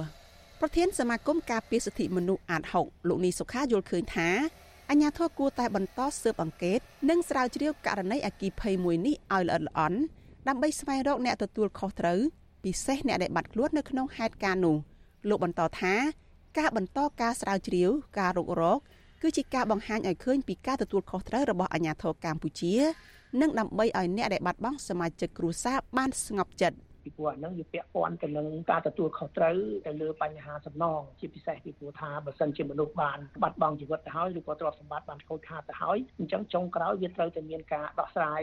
[0.61, 4.28] ប្រធានសមាគមការពារសិទ្ធិមនុស្សអាត6លោកនីសុខាយល់ឃើញថា
[4.90, 6.78] អញ្ញាធរគួរតែបន្តស៊ើបអង្កេត
[7.11, 9.98] និងស្រាវជ្រាវករណីអគិភ័យមួយនេះឲ្យល្អិតល្អន់
[10.48, 12.20] ដើម្បីស្វែងរកអ្នកទទួលខុសត្រូវ
[12.64, 14.76] ពិសេសអ្នកដែលបាត់ខ្លួននៅក្នុងហេតុការណ៍នោះ
[15.28, 15.94] លោកបន្តថា
[16.58, 18.78] ការបន្តការស្រាវជ្រាវការរុករក
[19.22, 22.74] គឺជាការបង្ហាញឲ្យឃើញពីការទទួលខុសត្រូវរបស់អាជ្ញាធរកម្ពុជា
[23.40, 29.56] និងដើម្បីឲ្យអ្នកដែលបាត់បង់សមាជិកគ្រួសារបានស្ងប់ចិត្ត ពពីព្រោះអាហ្នឹងវាពាក់ព័ន្ធទៅនឹងការទទួលខុសត្រូវ
[29.87, 38.42] ទៅលើបញ្ហាសំណងជាពិសេសពីព្រោះថាបើសិនជាមនុស្សបានបាត់បង់ជីវិតទៅហើយឬក៏ទ្រព្យសម្បត្តិបានខូចខាតទៅហើយអញ្ចឹងចុងក្រោយវាត្រូវតែមានការដោះស្រាយ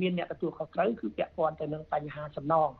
[0.00, 2.70] មានអ្នកទទួលខុសត្រូវគឺពាក់ព័ន្ធទៅនឹងបញ្ហាសំណង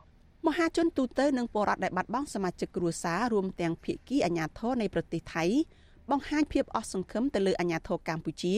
[0.47, 5.45] មហាជនទូទៅនិងពលរដ្ឋដែលបាត់បង់សមាជិកគ្រួសាររួមទាំងភៀកគីអាញាធរនៃប្រទេសថៃ
[6.11, 8.55] បង្ហាញភាពអស់សង្ឃឹមទៅលើអាញាធរកម្ពុជា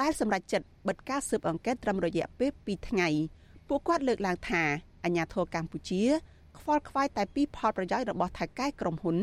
[0.00, 3.08] ដែលសម្រេចចិត្តបិទការស៊ើបអង្កេតត្រឹមរយៈពេល2ថ្ងៃ
[3.68, 4.62] ពួកគាត់លើកឡើងថា
[5.06, 6.02] អាញាធរកម្ពុជា
[6.58, 9.16] ខ្វល់ខ្វាយតែពីផលប្រយោជន៍របស់ថៃកែក្រុមហ៊ុន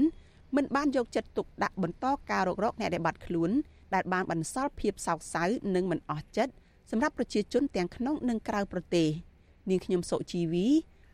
[0.56, 3.52] មិនបានយកចិត្តទុកដាក់បន្តការរករកអ្នកដែលបាត់ខ្លួន
[3.94, 5.44] ដែលបានបន្សល់ភាពសោកសៅ
[5.76, 6.54] និងមិនអស់ចិត្ត
[6.92, 9.08] សម្រាប់ប្រជាជនទាំងក្នុងនិងក្រៅប្រទេស
[9.70, 10.68] នាងខ្ញុំសុជីវី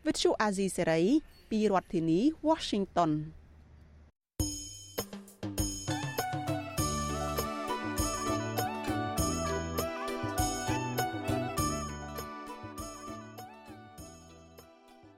[0.05, 1.01] វិទ្យុអាស៊ីសេរី
[1.51, 3.11] ពីរដ្ឋធានី Washington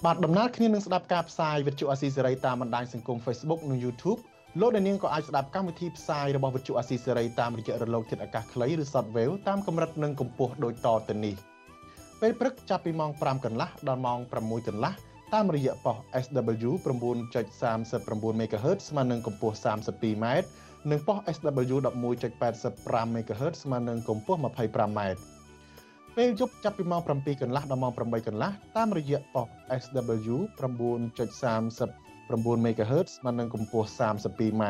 [0.05, 4.19] បាទដំណើរគ្នានឹងស្ដាប់ការផ្សាយវិទ្យុអាស៊ីសេរីតាមបណ្ដាញសង្គម Facebook និង YouTube
[4.59, 11.35] លោកអ្នកនាងក៏អាចស្ដាប់កម្មវិធីផ្សាយរបស់វិទ្យុអាស៊ីសេរីតាមរយៈរលកធាតុអាកាសខ្លីឬ Shortwave តាមកម្រិតនិងកម្ពស់ដូចតទៅនេះ
[12.21, 14.93] ពេលព្រឹកចាប់ពីម៉ោង5កន្លះដល់ម៉ោង6កន្លះ
[15.33, 20.25] តាមរយៈប៉ុស SW 9.39 MHz ស្មើនឹងកម្ពស់ 32m
[20.91, 21.75] និងប៉ុស SW
[22.45, 25.01] 11.85 MHz ស្មើនឹងកម្ពស់ 25m
[26.17, 27.09] ពេលយប់ចាប់ពីម៉ោង7
[27.41, 29.47] កន្លះដល់ម៉ោង8កន្លះតាមរយៈប៉ុស
[29.81, 34.63] SW 9.39 MHz ស្មើនឹងកម្ពស់ 32m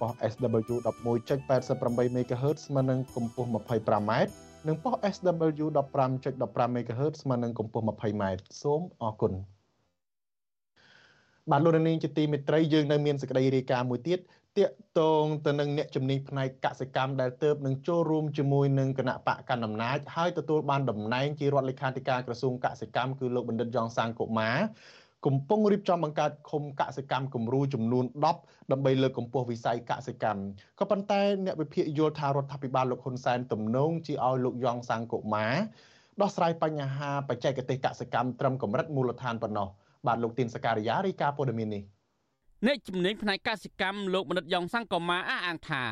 [0.00, 4.12] ប៉ុស SW 11.88 MHz ស្មើនឹងកម្ពស់ 25m
[4.66, 5.66] និងប៉ុស SW
[6.16, 8.24] 15.15 MHz ស្មើនឹងកម្ពស់ 20m
[8.62, 9.32] សូមអរគុណ
[11.50, 14.18] បាទលោកនាងជាទីមេត្រីយើងនៅមានសេចក្តីរាយការណ៍មួយទៀត
[14.58, 24.56] តាក់ទងទៅនឹងអ្នកជំនាញផ្នែកកសិកម្មដែលទៅនឹងចូលរួមជាមួយនឹងគណៈបកកណ្ដាលអំណាចហើយទទួលបានតំណែងជារដ្ឋលេខាធិការក្រសួងកសិកម្មគឺលោកបណ្ឌិតយ៉ងសាងកុមារ
[25.26, 28.04] កំពុងរៀបចំបង្កើតឃុំកសិកម្មគំរូចំនួន
[28.38, 30.42] 10ដើម្បីលើកកម្ពស់វិស័យកសិកម្ម
[30.78, 35.54] ក៏ប៉ុន្តែអ្នកវិភាគយល់ថារដ្ឋាភិបាលលោកហ៊ុនសែនទំនងជាឲ្យលោកយ៉ងសាងកុមារ
[36.20, 39.68] ដោះស្រាយបញ្ហាបច្ចេកទេសកសិកម្មត្រឹមកម្រិតមូលដ្ឋានប៉ុណ្ណោះ
[40.06, 41.82] បាទលោកទីនសការីយ៉ារីកាព័ត៌មាននេះ
[42.66, 45.84] អ្នកជំនាញផ្នែកកសិកម្មលោកមនិតយ៉ងសង្គមាអះអាងថា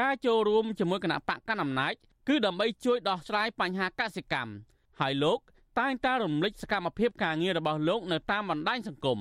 [0.00, 1.92] ការចូលរួមជាមួយគណៈបកកណ្ដាលអំណាច
[2.28, 4.52] គឺដើម្បីជួយដោះស្រាយបញ្ហាកសិកម្ម
[5.00, 5.38] ហើយលោក
[5.78, 9.18] តែងតែរំលឹកសកម្មភាពការងាររបស់លោកនៅតាមបណ្ដាញសង្គម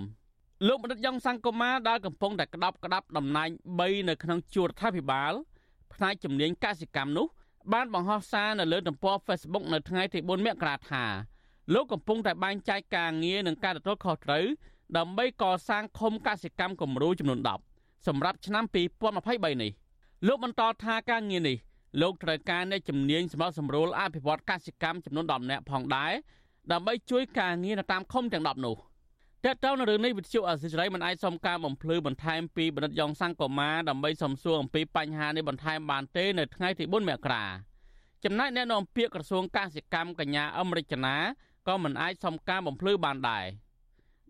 [0.67, 5.33] លោកបណ្ឌិតយ៉ងសង្គមាដែលកំពុងតែក្តាប់ក្តាប់តំណែង3នៅក្នុងជួររដ្ឋាភិបាល
[5.93, 7.27] ផ្នែកជំនាញកសិកម្មនោះ
[7.73, 11.03] បានបង្ហោះសារនៅលើទំព័រ Facebook នៅថ្ងៃទី4មករាថា
[11.73, 14.45] លោកកំពុងតែបែងចែកការងារនិងការទទួលខុសត្រូវ
[14.95, 17.39] ដើម្បីកសាងឃុំកសិកម្មគំរូចំនួន
[17.73, 19.71] 10សម្រាប់ឆ្នាំ2023នេះ
[20.27, 21.57] លោកបន្តថាការងារនេះ
[22.01, 26.13] លោកត្រូវការអ្នកជំនាញសម្រាប់សម្រួលអភិវឌ្ឍកសិកម្មចំនួន10នាក់ផងដែរ
[26.71, 28.77] ដើម្បីជួយការងារនៅតាមឃុំទាំង10នោះ
[29.45, 37.45] តើតើនៅរឿងនេះវិទ្យុអសិរ័យមិនអាចសុំការបំភ្លឺបន្ថែមពីបណ្ឌិតយ៉ងសង្គមាដើម្បីសំសួរអំពីបញ្ហានេះបន្ថែមបានទេនៅថ្ងៃទី4មករា
[38.23, 41.15] ចំណែកអ្នកនាំពាក្យក្រសួងកសិកម្មកញ្ញាអមរិចនា
[41.67, 43.45] ក៏មិនអាចសុំការបំភ្លឺបានដែរ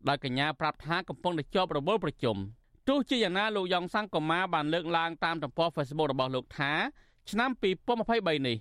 [0.08, 2.38] ដោយកញ្ញាប្រាប់ថាកំពុងតែជាប់រវល់ប្រជុំ
[2.88, 6.72] ទោះជាយ៉ាងណាលោកយ៉ងសង្គមាបានលើកឡើងតាមទំព័រ Facebook របស់លោកថា
[7.32, 7.50] ឆ្នាំ
[8.00, 8.58] 2023នេះ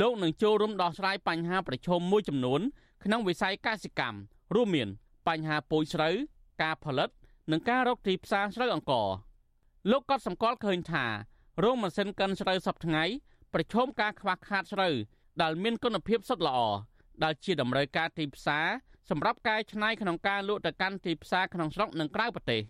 [0.00, 2.60] លោកនឹងចូលរួមដោះស្រាយបញ្ហាប្រឈមមួយចំនួន
[3.04, 4.18] ក្នុងវិស័យកសិកម្ម
[4.54, 4.88] រួមមាន
[5.28, 6.14] បញ្ហាពូជស្រូវ
[6.62, 7.10] ការផលិត
[7.50, 9.08] និងការរកទីផ្សារស្រូវអង្ករ
[9.90, 11.06] លោកក៏សម្គាល់ឃើញថា
[11.64, 13.04] រោងម៉ាស៊ីនកិនស្រូវសពថ្ងៃ
[13.54, 14.94] ប្រឈមការខ្វះខាតស្រូវ
[15.42, 16.58] ដែលមានគុណភាពសុទ្ធល្អ
[17.24, 18.66] ដែលជាតម្រូវការទីផ្សារ
[19.10, 22.62] សម្រាប់កែច្នៃក្នុងការលក់ទៅកាន់ទីផ្សារក្នុងស្រុកនិងក្រៅប្រទេស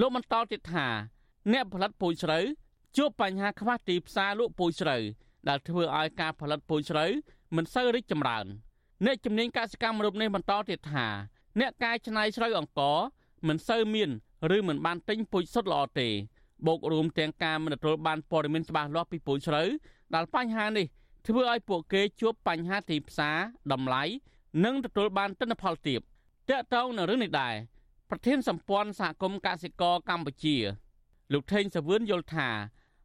[0.00, 0.86] លោកបន្តទៀតថា
[1.52, 2.44] អ្នកផលិតពូជស្រូវ
[2.96, 5.02] ជួបបញ្ហាខ្វះទីផ្សារលក់ពូជស្រូវ
[5.48, 7.10] ដែលធ្វើឲ្យការផលិតពូជស្រូវ
[7.56, 8.46] មិនសូវរីកចម្រើន
[9.04, 11.06] អ្នកជំនាញកសិកម្មរូបនេះបន្តទៀតថា
[11.60, 12.98] អ្នកកែច្នៃស្រូវអង្ករ
[13.48, 14.10] មិនសូវមាន
[14.56, 16.08] ឬមិនបានទិញពូជសុទ្ធល្អទេ
[16.66, 19.68] បូករួមទាំងការមិនទទួលបានព័ត៌មានច្បាស់លាស់ពីពូជស្រូវ
[20.14, 20.86] ដែលបញ្ហានេះ
[21.26, 23.36] ធ្វើឲ្យពួកគេជួបបញ្ហាទីផ្សារ
[23.72, 24.04] តម្លៃ
[24.64, 27.54] និងទទួលបានទិន្នផលទាបតកតងនៅរឿងនេះដែរ
[28.10, 30.56] ប្រធានសម្ព័ន្ធសហគមន៍កសិករកម្ពុជា
[31.32, 32.48] លោកថេងសវឿនយល់ថា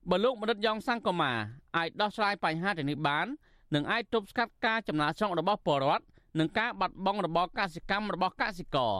[0.09, 1.31] បើលោកមនិតយ៉ងសង្គមា
[1.77, 3.27] អាចដោះស្រាយបញ្ហាទាំងនេះបាន
[3.73, 6.03] នឹងអាចទប់ស្កាត់ការចំណាកស្រុករបស់ពលរដ្ឋ
[6.39, 8.93] និងការបាត់បង់របរកសិកម្មរបស់កសិករ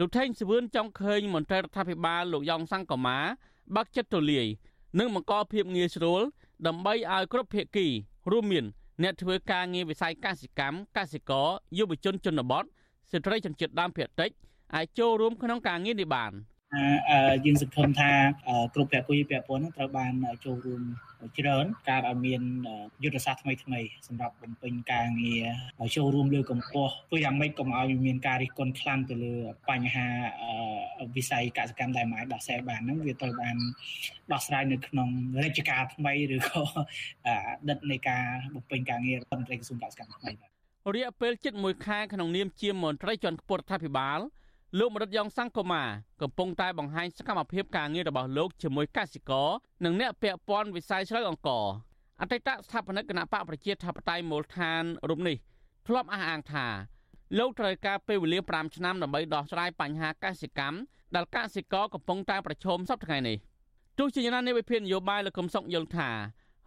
[0.00, 3.18] លោកថេងសវឿនចង់ឃើញមន្ត្រីរដ្ឋាភិបាលលោកយ៉ងសង្គមា
[3.74, 4.46] បើកចិត្តទូលាយ
[4.98, 6.22] និងបង្កភាពងាយស្រួល
[6.66, 7.86] ដើម្បីឲ្យគ្រប់ភាគី
[8.30, 8.64] រួមមាន
[9.02, 12.64] អ្នកធ្វើការងារវិស័យកសិកម្មកសិករយុវជនជនបទ
[13.10, 14.30] ស្ត្រីជនជាតិដើមភាគតិច
[14.74, 16.32] អាចចូលរួមក្នុងការងារនេះបាន
[17.44, 18.10] យើងសង្ឃឹមថា
[18.74, 20.12] គ្រប់ពាក់ព័ន្ធពាក់ព័ន្ធនឹងត្រូវបាន
[20.44, 20.82] ចូលរួម
[21.38, 22.42] ច្រើនការឲ្យមាន
[23.02, 25.46] យុទ្ធសាស្ត្រថ្មីថ្មីសម្រាប់បំពេញការងារ
[25.96, 29.34] ចូលរួមលើកម្ពស់ធ្វើយ៉ាងម៉េចកុំឲ្យមានការរិះគន់ខ្លាំងទៅលើ
[29.70, 30.06] បញ្ហា
[31.16, 33.56] វិស័យកសិកម្មដែលមិនអាចដោះស្រាយបានហ្នឹងវាត្រូវបាន
[34.32, 35.08] ដោះស្រាយនៅក្នុង
[35.42, 36.62] រជ្ជកាលថ្មីឬក៏
[37.68, 40.50] ដិតនៃការបំពេញការងាររដ្ឋមន្ត្រីក្រសួងកសិកម្មថ្មីបាទ
[40.94, 44.20] រយៈពេលជិត1ខែក្នុងនាមជាមន្ត្រីជាន់ខ្ពស់រដ្ឋាភិបាល
[44.76, 45.82] លោកមរិតយ៉ងសង្គមា
[46.22, 49.48] កំពុងតែបង្ហាញសកម្មភាពការងាររបស់លោកជាមួយកសិករ
[49.84, 51.66] និងអ្នកពាក់ព័ន្ធវិស័យស្រូវអង្ករ
[52.20, 55.36] អតីតស្ថាបនិកគណៈបកប្រជាធិបតេយ្យមូលដ្ឋានរូបនេះ
[55.86, 56.66] ធ្លាប់អះអាងថា
[57.38, 60.78] លោកត្រូវការពេលវេលា5ឆ្នាំដើម្បីដោះស្រាយបញ្ហាកសិកម្ម
[61.16, 63.36] ដែលកសិករកំពុងតែប្រឈមសពថ្ងៃនេះ
[63.98, 66.16] ទោះជាយ៉ាងណានាយវិភាននយោបាយលោកកឹមសុខយល់ថារ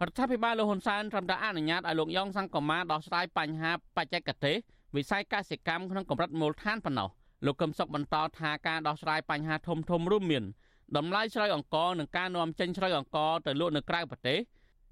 [0.08, 4.56] ដ្ឋាភិបាលលោកហ៊ុនសែនត្រឹមតែអនុញ្ញាតឲ្យលោកយ៉ងសង្គមាដោះស្រាយបញ្ហាបច្ចេកទេស
[4.96, 7.10] វិស័យកសិកម្មក្នុងកម្រិតមូលដ្ឋានប៉ុណ្ណោះ
[7.46, 10.44] លោកកឹមសុខបន្តថាការដោះស្រាយបញ្ហាធំធំរួមមាន
[10.96, 14.38] តម្លៃស្រូវអង្ករនិងការនាំចេញស្រូវអង្ករទៅលក់នៅក្រៅប្រទេស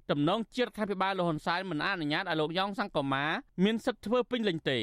[0.09, 3.25] ទំនងជារដ្ឋាភិបាលលោកហ៊ុនសែនមិនអនុញ្ញាតឲ្យលោកយ៉ងសង្គមា
[3.63, 4.79] មានសិទ្ធិធ្វើពេញលេញទេ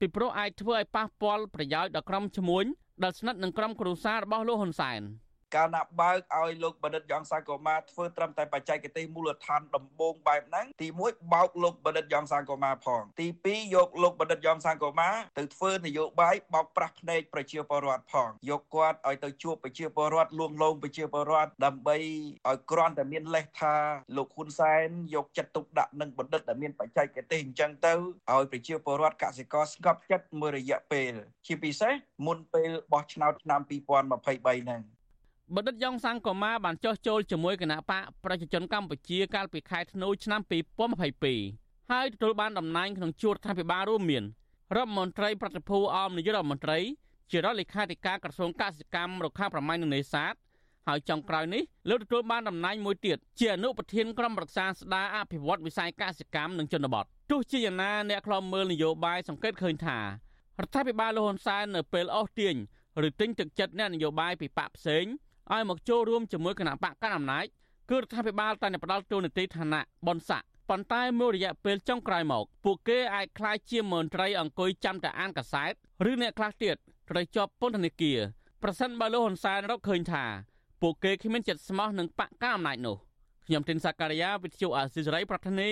[0.00, 2.64] ពីព្រោះអាចធ្វើឲ្យប៉ះពាល់ប្រយោជន៍ដល់ក្រុមឈ្មួញ
[3.02, 5.00] ដែលស្និទ្ធនឹងក្រុមគ្រួសាររបស់លោកហ៊ុនសែន។
[5.54, 23.74] កាលណាបើកឲ្យលោកបណ្ឌិតយ៉ងសាកូម៉ាធ្វើត្រឹមតែបច្ចេកទេសមូលដ្ឋានដំបូងបែបហ្នឹងទី1បោកលោកបណ្ឌិតយ៉ងសាកូម៉ាផងទី2យកលោកបណ្ឌិតយ៉ងសាកូម៉ាទៅធ្វើនយោបាយបោកប្រាស់ភ្នែកប្រជាពលរដ្ឋផងយកគាត់ឲ្យទៅជួបប្រជាពលរដ្ឋលួងលោមប្រជាពលរដ្ឋដើម្បីឲ្យគ្រាន់តែមានលេសថា
[24.16, 31.12] លោកហ៊ុនសែនយកចិត្តទុកដាក់នឹងបណ្ឌិតដែលមានបច្ចេកទេសអញ្ចឹងទៅឲ្យប្រជាពលរដ្ឋកសិករស្ងប់ចិត្តមួយរយៈពេល
[31.46, 31.92] ជាពិសេស
[32.26, 34.82] មុនពេលបោះឆ្នោតឆ្នាំ2023ហ្នឹង
[35.56, 40.40] បណ្ឌិតយ៉ងសាំងកូម៉ាបានចោះចូលជាមួយគណៈបកប្រជាជនកម្ពុជាកាលពីខែធ្នូឆ្នាំ
[41.16, 44.24] 2022ហើយទទួលបានតំណែងក្នុងជួររដ្ឋាភិបាលរួមមាន
[44.76, 46.78] រដ្ឋមន្ត្រីប្រតិភូអមនាយករដ្ឋមន្ត្រី
[47.30, 50.34] ជារដ្ឋលេខាធិការក្រសួងកសិកម្មរុក្ខាប្រមាញ់និងនេសាទ
[50.88, 62.54] ហើយចុងក្រោយនេះលោកទទួលបានតំណែងមួយទៀតជាអនុប្រធានក្រុមប្រឹក្សាស្ដារអភិវឌ្ឍវិស័យកសិកម្មនិងជនបទទោះជាយ៉ាងណាអ្នកខ្លំមើលនយោបាយសង្កេតឃើញថារដ្ឋាភិបាលលហ៊ុនសែននៅពេលអស់ទាញ
[63.06, 65.04] ឬទិញទឹកចិត្តអ្នកនយោបាយពីបកផ្សេង
[65.52, 67.44] ឲ្យមកចូលរួមជាមួយគណៈបកកណ្ដាលអំណាច
[67.90, 75.72] គឺរដ្ឋាភិបាលតែផ្ដាល់ទូនាទីឋានៈបនស័កប៉ុន្តែមួយរយៈពេលចុងក្រោយមក ពួកគេអាចក្លាយជាមន្ត្រីអង្គុយចាំតែអានកសែត
[76.10, 76.76] ឬអ្នកខ្លះទៀត
[77.10, 78.18] ត្រូវជាប់ពន្ធនាគារ
[78.62, 80.24] ប្រសិនបើលោកហ៊ុនសែនរកឃើញថា
[80.82, 82.96] ពួកគេគ្មានចិត្តស្មោះនឹងបកកណ្ដាលអំណាចនោះ
[83.46, 85.70] ខ្ញុំទីនសាការីយ៉ាវិទ្យុអាស៊ីសេរីប្រធានី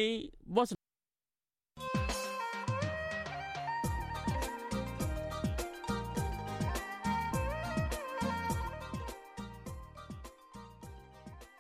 [0.57, 0.82] វ៉ា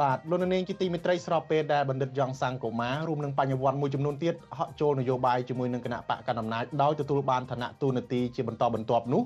[0.02, 9.22] បាទលោកនាងជាទីមេត្រីស្របពេលដែលបណ្ឌិតយ៉ងសាំងកូម៉ារួមនឹងបញ្ញវន្តមួយចំនួនទៀតហក់ចូលនយោបាយជាមួយនឹងគណៈបកកណ្ដាលអំណាចដោយទទួលបានឋានៈទូនាទីជាបន្តបន្ទាប់នោះ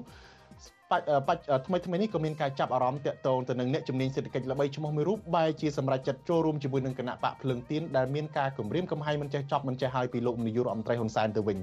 [1.29, 11.59] បច្ចថ្មីថ្មីនេះក៏មានការចាប់អារម្មណ៍តាក់ទងទៅនឹងអ្នកជំនាញសេដ្ឋកិច្ចល្បីឈ្មោះមួយរូបបែរជាសម្រាប់ចិត្តចូលរួមជាមួយនឹងគណៈបកភ្លើងទៀនដែលមានការគម្រាមកំហែងមិនចេះចប់មិនចេះហើយពីលោកនាយករដ្ឋមន្ត្រីហ៊ុនសែនទៅវិញ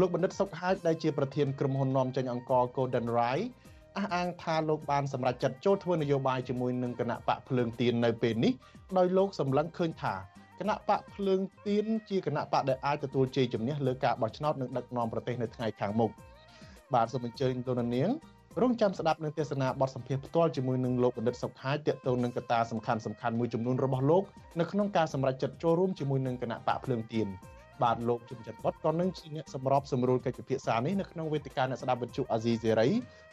[0.00, 3.38] លោកបណ្ឌិតសុកហាជដែលជាប្រធានក្រុមហ៊ុននាំចេញអង្គរ Golden Rai
[3.96, 8.52] អះអាងថាលោកបានសម្រេចចិត្តចូលធ្វើនយោបាយជាមួយនឹងគណៈបកភ្លើងទៀននៅពេលនេះ
[8.98, 10.14] ដោយលោកសម្លឹងឃើញថា
[10.60, 16.10] គណៈបកភ្លើងទៀនជាគណៈបកដែលអាចទទួលជ័យជំនះលើការបោះឆ្នោតនិងដឹកនាំប្រទេសនៅថ្ងៃខាងមុខ
[16.94, 18.10] បាទសូមអញ្ជើញលោកនាង
[18.62, 24.22] រងចាំស្ដាប់នឹងទេសនាបទសម្ភាសផ្ទាល់ជាមួយនឹងលោកបណ្ឌិតសុខហាយទាក់ទងនឹងកត្តាសំខាន់សំខាន់មួយចំនួនរបស់លោក
[24.60, 27.28] នៅក្នុងការសម្រេចចិត្តចូលរួមជាមួយនឹងគណៈបកភ្លើងទៀន
[27.82, 32.88] បាទលោកជំចិនវត្តក៏នឹងជាអ្នកសម្របសម្រួលកិច្ចពិភាក្សានេះនៅក្នុងវេទិកាអ្នកស្ដាប់វិទ្យុអាស៊ីសេរី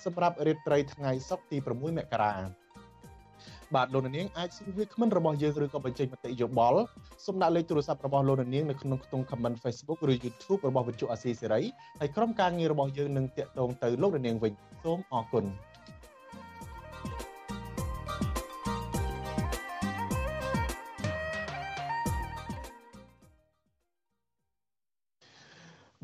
[0.06, 2.34] សម្រាប់រាត្រីថ្ងៃសុក្រទី6មករា
[3.76, 6.82] បាទលោកនាងអាចសួរវាគ្មិនរបស់យើងឬក៏បញ្ចេញមតិយោបល់
[7.26, 11.62] សូមដាក់លេខទូរស័ព្ទរបស់លោកនាងនៅក្នុងខ្ទង់ comment Facebook ឬ YouTube របស់វិទ្យុអាស៊ីសេរី
[12.00, 15.46] ហើយក្រុមការងាររបស់យើងនឹងតាក់ទងទៅលោកនាងវិញសូមអរគុណ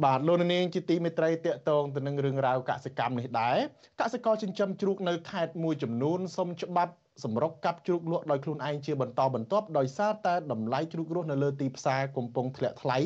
[0.04, 3.58] បាទលោកនាងជាទីមេត្រីតកតងទៅនឹងរឿងរ៉ាវកសិកម្មនេះដែរ
[4.02, 12.98] កសិករចិញ្ចឹមជ្រូកនៅខេត្តមួយចំនួនសុំច្បាប់សម្រុកកាប់ជ្រូកលក់ដោយខ្លួនឯងជាបន្តបន្ទាប់ដោយសារតែតម្លៃជ្រូករស់នៅលើទីផ្សារកំពុងធ្លាក់ថ្លៃ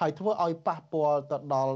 [0.00, 1.74] ហើយធ្វើឲ្យប៉ះពាល់ទៅដល់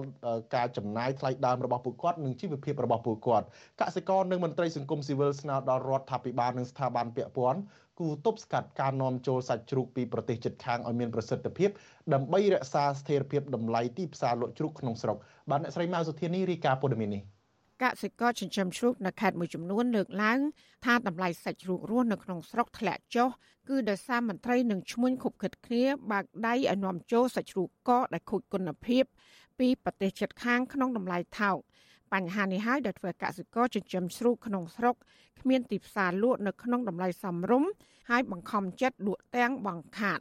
[0.54, 3.46] ការចំណាយថ្លៃដើមរបស់ពួកគាត់និងជីវភាពរបស់ពួកគាត់
[3.80, 7.60] កសិករនិងមន្ត្រីសង្គមស៊ីវិលស្នើដល់រដ្ឋាភិបាលនិងស្ថាប័នពាក់ព័ន្ធ
[8.00, 11.70] គូទប់ស្កាត់ការនាំចូលសាច់ជ្រូកពីប្រទេសជិតខាងឲ្យមានប្រសិទ្ធភាព
[12.14, 15.16] ដើម្បីរក្សាស្ថិរភាពតម្លៃទីផ្សារលក់ជ្រូកក្នុងស្រុក
[15.50, 17.22] បាទអ្នកស្រីម៉ៅសុធានីរាយការណ៍ព័ត៌មាននេះ
[17.82, 20.38] កសិករចិញ្ចឹមជ្រូកនៅខេត្តមួយចំនួនលើកឡើង
[20.86, 23.28] ថាតម្លៃសាច់ជ្រូករស់នៅក្នុងស្រុកធ្លាក់ចុះ
[23.68, 29.04] គឺដោយសារមន្ត្រីនឹងឈ្មួញខុបខិតគ្នាបើកដៃឲ្យនាំចូលសាច់ជ្រូកកដែលខូចគុណភាព
[29.58, 31.58] ពីប្រទេសជិតខាងក្នុងតម្លៃថោក
[32.12, 34.94] បញ្ហានេះហើយដែលធ្វើកសិករចិញ្ចឹមជ្រូកក្នុងស្រុក
[35.40, 37.70] គ្មានទីផ្សារលក់នៅក្នុងតម្លៃសមរម្យ
[38.10, 40.20] ហើយបង្ខំចិត្តលក់ទាំងបង្ខាត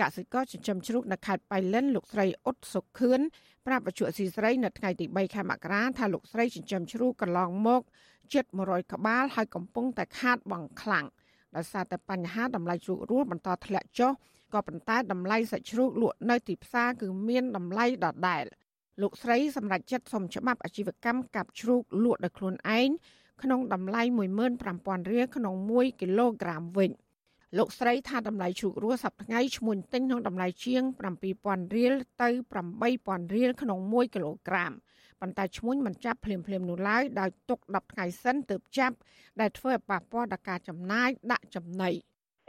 [0.00, 3.20] កសិករចិញ្ចឹមជ្រូកនៅខេត្តបៃលិនលោកស្រីអ៊ុតសុខឿន
[3.66, 7.82] ប្រាប់បច្ចុប្បន្នស៊ីស្រីនៅថ្ងៃទី3ខែមករាថាលោកស្រីចិញ្ចឹមជ្រូកកន្លងមក
[8.34, 11.06] ជិត100ក្បាលហើយកំពុងតែខាតបង់ខ្លាំង
[11.56, 14.12] ដោយសារតែបញ្ហាតម្លៃជ្រូករស់បន្តធ្លាក់ចុះ
[14.54, 18.44] ក៏ប៉ុន្តែតម្លៃសាច់ជ្រូកលក់នៅទីផ្សារគឺមានតម្លៃដដែល
[19.00, 22.88] លោកស្រីសម្រាប់ចិត្តសុំច្បាប់អាជីវកម្មកាប់ជ្រូកលក់ដោយខ្លួនឯង
[23.42, 24.02] ក្នុងតម្លៃ
[24.52, 26.90] 15000រៀលក្នុង1គីឡូក្រាមវិញ
[27.58, 30.82] លោកស្រីថាតម្លៃជ្រូករស់សប្តាហ៍ថ្ងៃឈ្មួញទិញក្នុងតម្លៃជាង
[31.28, 32.28] 7000រៀលទៅ
[32.80, 34.72] 8000រៀលក្នុង1គីឡូក្រាម
[35.20, 38.96] ប៉ុន្តែឈ្មួញមិនចាប់ភ្លាមភ្លាមនោះឡើយដោយទុក10ថ្ងៃសិនទើបចាប់
[39.40, 41.90] ដែលធ្វើឲ្យប៉ះពាល់ដល់ការចំណាយដាក់ចំណី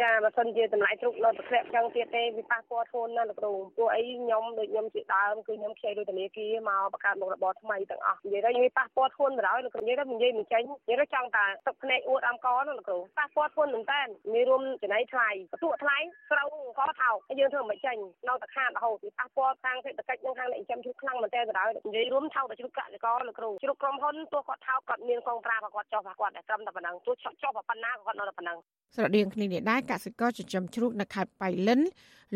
[0.02, 14.02] ចាបើសិនជាតម្លៃជ្រូកនៅតែធ្លាក់ចឹងទៀតទេវាប៉ះពាល់ធ្ងន់ណាស់លោកគ្រូពួកអីខ្ញុំដូចខ្ញុំជាដើមគឺខ្ញុំខ្ចីលុយធនាគារមកបង្កើតមុខរបរថ្មីទាំងអស់និយាយទៅវាប៉ះពាល់ធ្ងន់ទៅហើយលោកគ្រូនិយាយទៅនិយាយមិនចេញនិយាយទៅចង់តែទឹកភ្នែកអួតអំកនោះលោកគ្រូប៉ះពាល់ធ្ងន់មែនតើ
[14.34, 15.98] មានរួមចំណៃថ្លៃបន្ទុកថ្លៃ
[16.30, 28.58] ស្រូវអង្គថោកហើយយើងធ្វើមិនចេញនៅតែខាតរហូតវាប៉ះពាល់ខាងសេដ្ឋកិច្ចនិងខាងអ្នកចិញ្ចឹមជ្រូកខ្លាំងមែនតើទៅហើយនិយាយរួមថោកតែជ្រូកកសិករលោកគ្រូជ្រូកក្រុមហ៊ុនទោះគាត់ថោកគាត់មានកងប្រាគាត់ចោះគាត់តែត្រឹមតែប៉ុណ្ណឹងទោះចោះប៉ុណ្ណាក៏គាត់នៅតែប៉ុណ្ណឹង
[28.96, 31.82] ស្រដៀងគ្នានេះដែរកសិករចិញ្ចឹមជ្រូកនៅខេត្តបៃលិន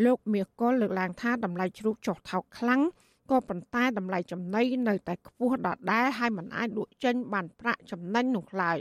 [0.04, 2.82] លោកមាសកុលលើកឡើងថាតម្លៃជ្រូកចុះថោកខ្លាំង
[3.30, 8.78] ក៏ប៉ុន្តែតម្លៃចំណីនៅតែខ្ពស់ដដែលហើយមិនអាចលក់ចេញបានប្រាក់ចំណេញនោះឡើយ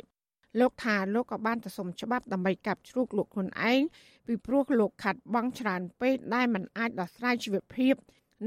[0.60, 3.82] លោកថាលោកក៏បានទៅសុំច្បាប់ដើម្បីកាប់ជ្រូកលក់ខ្លួនឯង
[4.28, 7.94] ពីព្រោះលោកខាត់បង់ច្រើនពេកដែលមិនអាចដោះស្រាយជីវភាព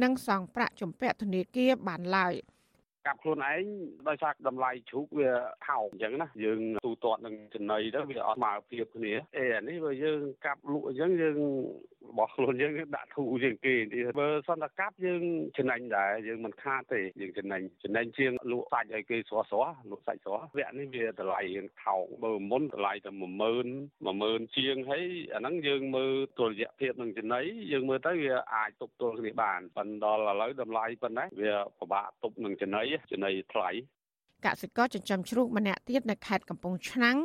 [0.02, 2.34] និងសងប្រាក់ជំពាក់ធនាគារបានឡើយ។
[3.09, 3.64] កាប់ខ្លួនឯង
[4.09, 5.31] ដោយសារតម្លៃជ្រូកវា
[5.68, 11.38] ថោកអញ្ចឹងណាយើងទូទាត់នឹងចំណីទៅវាអត់ស្មើភាពគ្នាអេអានេះបើយើងកាប់លក់អញ្ចឹងយើង
[12.11, 13.75] របស់ខ្លួនយើងដាក់ធូរជាងគេ
[14.21, 15.23] បើសន្តិកាប់យើង
[15.59, 27.40] ចំណេញដែរយើងមិនខាតទេយើងចំណេញចំណេញជាងលក់សាច់ឲ្យគេស្រស់ស្រស់លក់សាច់ស្រស់វគ្គនេះវាតម្លៃយើងថោកបើមុនតម្លៃតែ10000 10000ជាងហើយអាហ្នឹងយើងមើលទុលយៈភាពនឹងចំណី
[27.73, 33.70] យើងមើលទៅវាអាចទប់ទល់គ្នាបានប៉ុន្តែដល់ឥឡូវតម្លៃប៉ុណ្ណេះវាពិបាកទប់នឹងចំណីចំណីថ្លៃ
[34.46, 37.16] កសិករចិញ្ចឹមជ្រូកម្នាក់ទៀតនៅខេត្តកំពង់ឆ្នាំង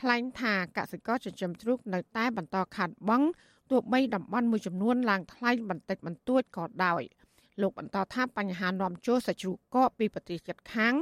[0.00, 3.22] ថ្លែងថាកសិករចិញ្ចឹមជ្រូកនៅតែបន្តខាត់បង
[3.70, 7.02] ទោះបីតំបន់មួយចំនួនឡើងថ្លៃបន្តិចបន្តួចក៏ដោយ
[7.60, 10.94] លោកបន្តថាបញ្ហានាំចូលសាច់ជ្រូកកកពីប្រទេសជិតខាង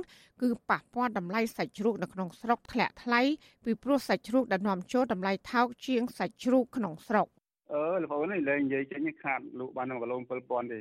[0.43, 3.21] គឺប៉ះពាល់តម្លៃសាច់ជ្រូកនៅក្នុងស្រុកធ្លាក់ថ្លៃ
[3.65, 7.27] ពីព្រោះសាច់ជ្រូកដែលនាំចូលតម្លៃថោកជាងសាច់ជ្រូកក្នុងស្រុក
[7.73, 10.79] អឺលោកប្អូននេះលែងនិយាយចេញខាតលក់បាន1គីឡូ7000ទេ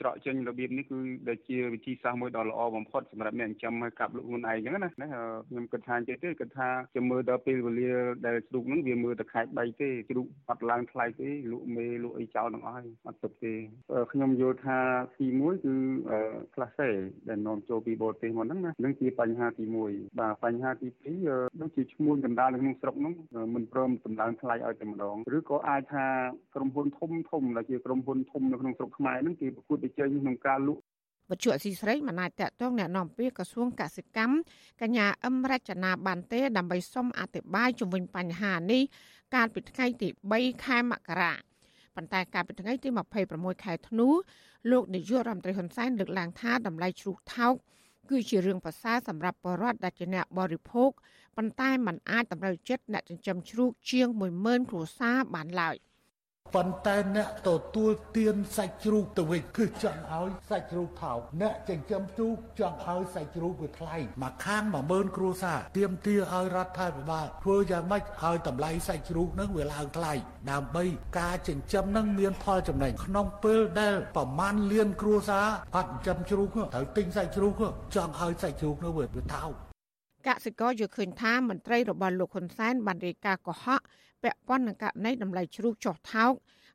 [0.00, 0.98] ច្រកចេញរបៀបនេះគឺ
[1.28, 7.92] ដែលជាវិធីសាស្ត្រមួយដ៏ល្អបំផុតសម្រាប់អ្នកចិញ្ចឹមឲ្យកាប់លក់ខ្លួនឯងអញ្ចឹងណាខ្ញុំគិតថាចេះទេគិតថាចាំមើលដល់ពេលវេលា
[8.26, 13.52] ដែលជ្រូកហ្នឹងវាមើលតែខែ3ទេជ្រូកអត់ឡើងថ្លៃទេលក់មេលក់អីចោលទាំងអស់ហើយអត់ទុកទេ
[14.12, 14.78] ខ្ញុំយល់ថា
[15.18, 15.74] ទី1គឺ
[16.54, 16.88] ក្លាសេ
[17.28, 20.88] ដែលនាំចូលពីបរទេសមកហ្នឹងណានឹងជាបញ្ហាទី1បាទបញ្ហាទី
[21.24, 23.14] 2ដូចជាឈ្មោះកណ្ដាលនៅក្នុងស្រុកហ្នឹង
[23.54, 26.06] មិនព្រមតម្លើងថ្លៃឲ្យតែម្ដងឬក៏អាចថា
[26.54, 30.81] ក្រុមហ៊ុនធំធំដែលជាក្រុមហ៊ុនធំនៅក្នុងស្រុកខ្មែរហ្នឹងគេប្រកួតប្រជែងក្នុងការលក់
[31.29, 34.33] វត្ថុអសីស្រីមិនអាចតកតងแนะនាំពាក្យក្រសួងកសិកម្ម
[34.81, 38.83] កញ្ញាអឹមរចនាបានទេដើម្បីសុំអធិប្បាយជំវិញបញ្ហានេះ
[39.35, 41.33] កាលពីថ្ងៃទី3ខែមករា
[41.95, 42.89] ប៉ុន្តែកាលពីថ្ងៃទី
[43.27, 44.09] 26ខែធ្នូ
[44.71, 47.53] លោកនាយករដ្ឋមន្ត្រីហ៊ុនសែនលើកឡើងថាតម្លៃជ្រូកថោក
[48.09, 50.91] គឺជារឿងប្រសើរសម្រាប់បរិវត្តដែលជាអ្នកបរិភោគ
[51.37, 54.07] ប៉ុន្តែมันអាចតម្រូវចិត្តអ្នកចិញ្ចឹមជ្រូកជាង
[54.39, 55.75] 10000គ្រួសារបានឡើយ។
[56.54, 70.12] ប៉ុន្តែអ្នកទទួលទានសាច់ជ្រូកទៅវិញគឺចង់ឲ្យសាច់ជ្រូកថោកអ្នកចិញ្ចឹមជ្រូកចង់ឲ្យសាច់ជ្រូកវាថ្លៃមកខាង10000គ្រួសារទៀមទាឲ្យរដ្ឋាភិបាលធ្វើយ៉ាងម៉េចឲ្យតម្លៃសាច់ជ្រូកនឹងវាឡើងថ្លៃ
[70.50, 70.84] ដើម្បី
[71.18, 77.52] ការចិញ្ចឹមនឹងមានផលចំណេញក្នុងពេលដែលប្រមាណលានគ្រួសារអត់ចិញ្ចឹមជ្រូកត្រូវទិញសាច់ជ្រូក
[77.94, 79.54] ចង់ឲ្យសាច់ជ្រូកនោះវាថោក
[80.28, 83.80] កសិករយល់ឃើញថាមន្ត្រីរបស់លោកហ៊ុនសែនបានរាយការណ៍កុហក
[84.22, 86.32] ពាក់ព័ន្ធនឹងករណីតម្លៃជ្រូកចុះថោក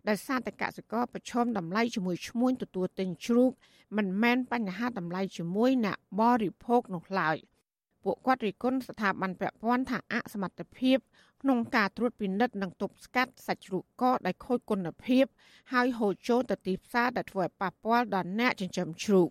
[0.10, 3.52] ដោយសារតែកសិករប្រឈមតម្លៃជាមួយឈ្មួញទទួលទិញជ្រូក
[3.98, 7.38] មិនមែនបញ្ហាតម្លៃជាមួយអ្នកបរិភោគនោះឡើយ
[8.04, 10.98] ពួកគាត់រិះគន់ស្ថាប័នពាក់ព័ន្ធថាអសមត្ថភាព
[11.42, 15.26] ក្នុងការត្រួតពិនិត្យនិងទប់ស្កាត់សាច់ជ្រូកកកដែលខូចគុណភាព
[15.74, 19.30] ហើយហូរចូលទៅទីផ្សារដែលធ្វើឲ្យប៉ះពាល់ដល់អ្នកចិញ្ចឹមជ្រូក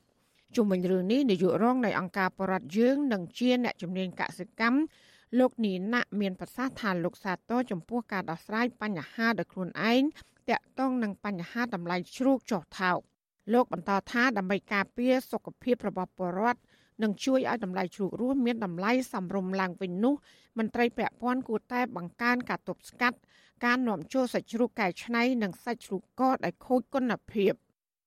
[0.56, 4.80] ជុំវិញរឿងនេះនាយករងនៃអង្គការបរដ្ឋយើងនិងជាអ្នកជំនាញកសិកម្ម
[5.38, 10.02] លោកនីណាក់មានប្រសាសន៍ថាលោកសាទរចំពោះការដោះស្រាយបញ្ហាដោយខ្លួនឯង
[10.50, 12.98] តាក់ទងនឹងបញ្ហាតម្លៃជ្រូកចុះថោក
[13.52, 16.60] លោកបន្តថាដើម្បីការពារសុខភាពរបស់ប្រជាពលរដ្ឋ
[17.02, 20.14] និងជួយឲ្យតម្លៃជ្រូករស់មានតម្លៃសមរម្យឡើងវិញនោះ
[20.58, 23.18] មន្ត្រីពាក់ព័ន្ធគួរតែបង្កើនការទប់ស្កាត់
[23.64, 27.52] ការនាំចូលសាច់ជ្រូកកែច្នៃនិងសាច់ជ្រូកកកដែលខូចគុណភាព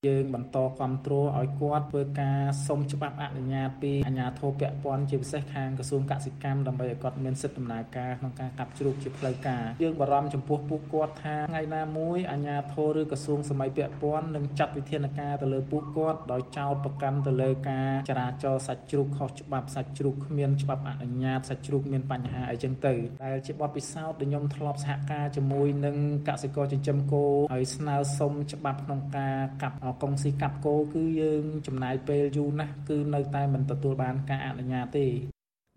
[0.10, 22.94] យើងបន្តគ្រប់គ្រងឲ្យគាត់ធ្វើការសុំច្បាប់អនុញ្ញាតពីអាជ្ញាធរពាក់ព័ន្ធជាពិសេសខាងក្រសួងកសិកម្មដើម្បីឲ្យគាត់មានសិទ្ធិដំណើរការក្នុងការកាប់ជ្រូកជាផ្លូវការយើងបារម្ភចំពោះពួកគាត់ថាថ្ងៃណាមួយអាជ្ញាធរឬក្រសួងសម័យពាក់ព័ន្ធនឹងចាត់វិធានការទៅលើពួកគាត់ដោយចោទប្រកាន់ទៅលើការចរាចរសាច់ជ្រូកខុសច្បាប់សាច់ជ្រូកគ្មានច្បាប់អនុញ្ញាតសាច់ជ្រូកមានបញ្ហាអីចឹងទៅ
[23.24, 25.98] ដែលជាបទពិសោធន៍ដែលខ្ញុំធ្លាប់សហការជាមួយនឹង
[26.28, 35.08] កសិករចិញ្ចឹមគោហើយស្នើសុំច្បាប់ក្នុងការកាប់កុងស៊ីកាប់គោគឺយើងចំណាយពេលយូរណាស់គឺនៅតែមិនទទួលបានការអនុញ្ញាតទេ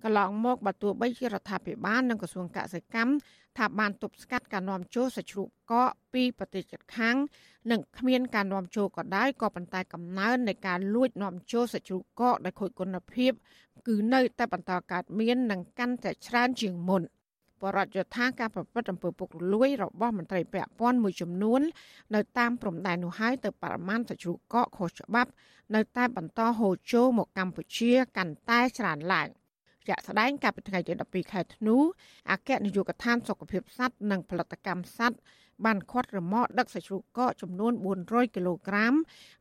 [0.05, 3.13] កន្លងមកបើទោះបីជារដ្ឋាភិបាលនិងក្រសួងកសិកម្ម
[3.59, 7.17] ថាបានទប់ស្កាត់ការនាំចូលសាច់ជ្រូកកកពីប្រទេសជិតខាង
[7.71, 13.33] និងគ្មានការនាំចូលក៏ដោយក៏ប៉ុន្តែកំណើននៃការលួចនាំចូលសាច់ជ្រូកកកដោយខូចគុណភាព
[13.87, 17.03] គឺនៅតែបន្តកើតមាននិងកាន់តែច្រើនជាងមុន
[17.63, 21.61] បរដ្ឋយថាការប្រព្រឹត្តអំពើពុករលួយរបស់មន្ត្រីពាក់ព័ន្ធមួយចំនួន
[22.15, 25.31] នៅតាមព្រំដែននោះហើយទៅបរិមាណសាច់ជ្រូកកកខុសច្បាប់
[25.75, 29.29] នៅតែបន្តហូរចូលមកកម្ពុជាកាន់តែច្រើនឡើង
[29.89, 31.77] ជាក់ស្ដែងកាលពីថ្ងៃទី12ខែធ្នូ
[32.31, 35.19] អគ្គនាយកដ្ឋានសុខភាពសត្វនិងផលិតកម្មសត្វ
[35.65, 37.73] បានខាត់រមាក់ដឹកសាច់ជ្រូកកកចំនួន
[38.05, 38.95] 400គីឡូក្រាម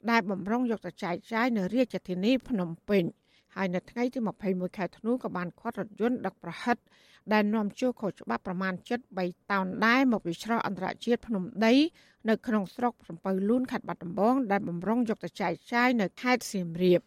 [0.09, 3.03] ដែលបំរុងយកទៅចែកចាយនៅរាជធានីភ្នំពេញ
[3.55, 6.77] ហើយនៅថ្ងៃទី21ខែធ្នូក៏បានខាត់រថយន្តដឹកប្រហិត
[7.33, 8.73] ដែលនាំចូលខុសច្បាប់ប្រមាណ
[9.13, 11.73] 73តោនដែរមកពីច្រកអន្តរជាតិភ្នំដី
[12.29, 17.01] នៅក្នុងស្រុកសំពៅលួនខេត្តបាត់ដំបងដែលបំរុងយកទៅចែកចាយនៅខេត្តសៀមរាប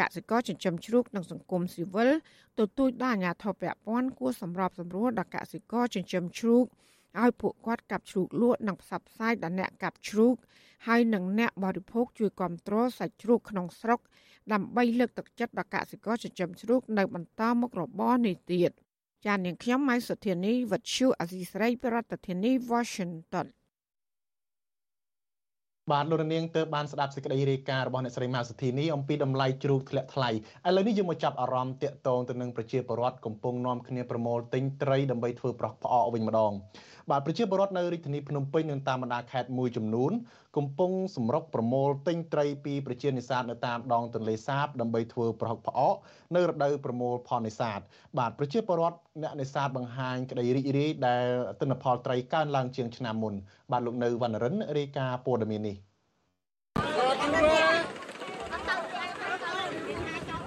[0.00, 2.10] កសិករចិញ្ចឹមជ្រូកនិងសង្គមស៊ីវិល
[2.58, 6.64] ទទូចដល់អាជ្ញាធរពាក់ព័ន្ធគួរសម្របសម្រួលដល់កសិករចិញ្ចឹមជ្រូក
[7.22, 10.34] ឲ្យពួកគាត់កាប់ជ្រូកលក់និងផ្សព្វផ្សាយដល់អ្នកកាប់ជ្រូក
[10.86, 14.00] ហើយនិងអ្នកបរិភោគជួយគ្រប់គ្រងសាច់ជ្រូកក្នុងស្រុក
[14.52, 18.72] ដើម្បីលើកទឹកចិត្តដល់កសិករចិញ្ចឹមជ្រូកនៅបន្តមុខរបរនេះទៀត។
[19.26, 23.46] ចាននាងខ្ញុំម៉ៃសុធានីវັດឈូអេស៊ីស្រីប្រធានាធិបតី Washington
[25.92, 30.30] បាទលោកនាងទើបបានស្ដាប់សេចក្តីរាយការណ៍របស់អ្នកស្រីម៉ៅសុធីនីអំពីតម្លៃជ្រូកធ្លាក់ថ្លៃ
[30.66, 36.52] ឥឡូវនេះយើងមកចាប់អារម្មណ៍តាក់ទងទៅនឹងប្រជាពលរដ្ឋកំពុងនាំគ្នាប្រមូលទិញត្រីដើម្បីធ្វើប្រោះផ្អកវិញម្ដង
[37.10, 40.12] បាទប្រជាពលរដ្ឋនៅរាជធានីភ្នំពេញនិងតាមបណ្ដាខេត្តមួយចំនួន
[40.56, 45.94] កំពុងសម្រុកប្រមូលទិញត្រីពីប្រជានេសាទនៅតាមដងទន្លេសាបដើម្បីធ្វើប្រហុកផ្អក
[46.36, 47.80] នៅរដូវប្រមូលផលនេសាទ
[48.18, 51.26] បាទប្រជាពលរដ្ឋអ្នកនេសាទបង្ហាញក្តីរីករាយដែល
[51.60, 53.34] ទិន្នផលត្រីកើនឡើងជាងឆ្នាំមុន
[53.72, 55.76] បាទលោកនៅវណ្ណរិនរាយការណ៍ព័ត៌មាននេះ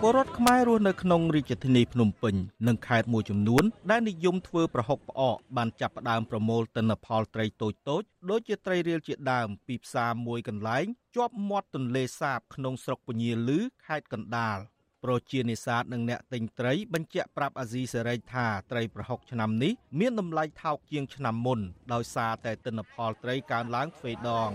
[0.04, 2.36] ពលរដ្ឋខ្មែររស់នៅក្នុងរាជធានីភ្នំពេញ
[2.68, 10.86] និងខេត្តមួយចំនួន ដែលនិយមធ្វើប្រហុកផ្អកបានចាប់ផ្ដើមប្រមូលទិន្នផលត្រីតូចតូចដូចជាត្រីរៀលជាដើមពីផ្សារមួយកន្លែង
[11.16, 14.58] ជាប់មាត់ទន្លេសាបក្នុងស្រុកពញាលឺខេត្តកណ្ដាល
[15.04, 21.60] ប្រជានេសាទនិងអ្នកទិញត្រីបញ្ជាក់ប្រាប់អាស៊ីសេរីថាត្រីប្រហុកឆ្នាំនេះមានតម្លៃថោកជាងឆ្នាំមុន
[21.94, 24.50] ដោយសារតែទិន្នផលត្រីកើនឡើងទ្វេដង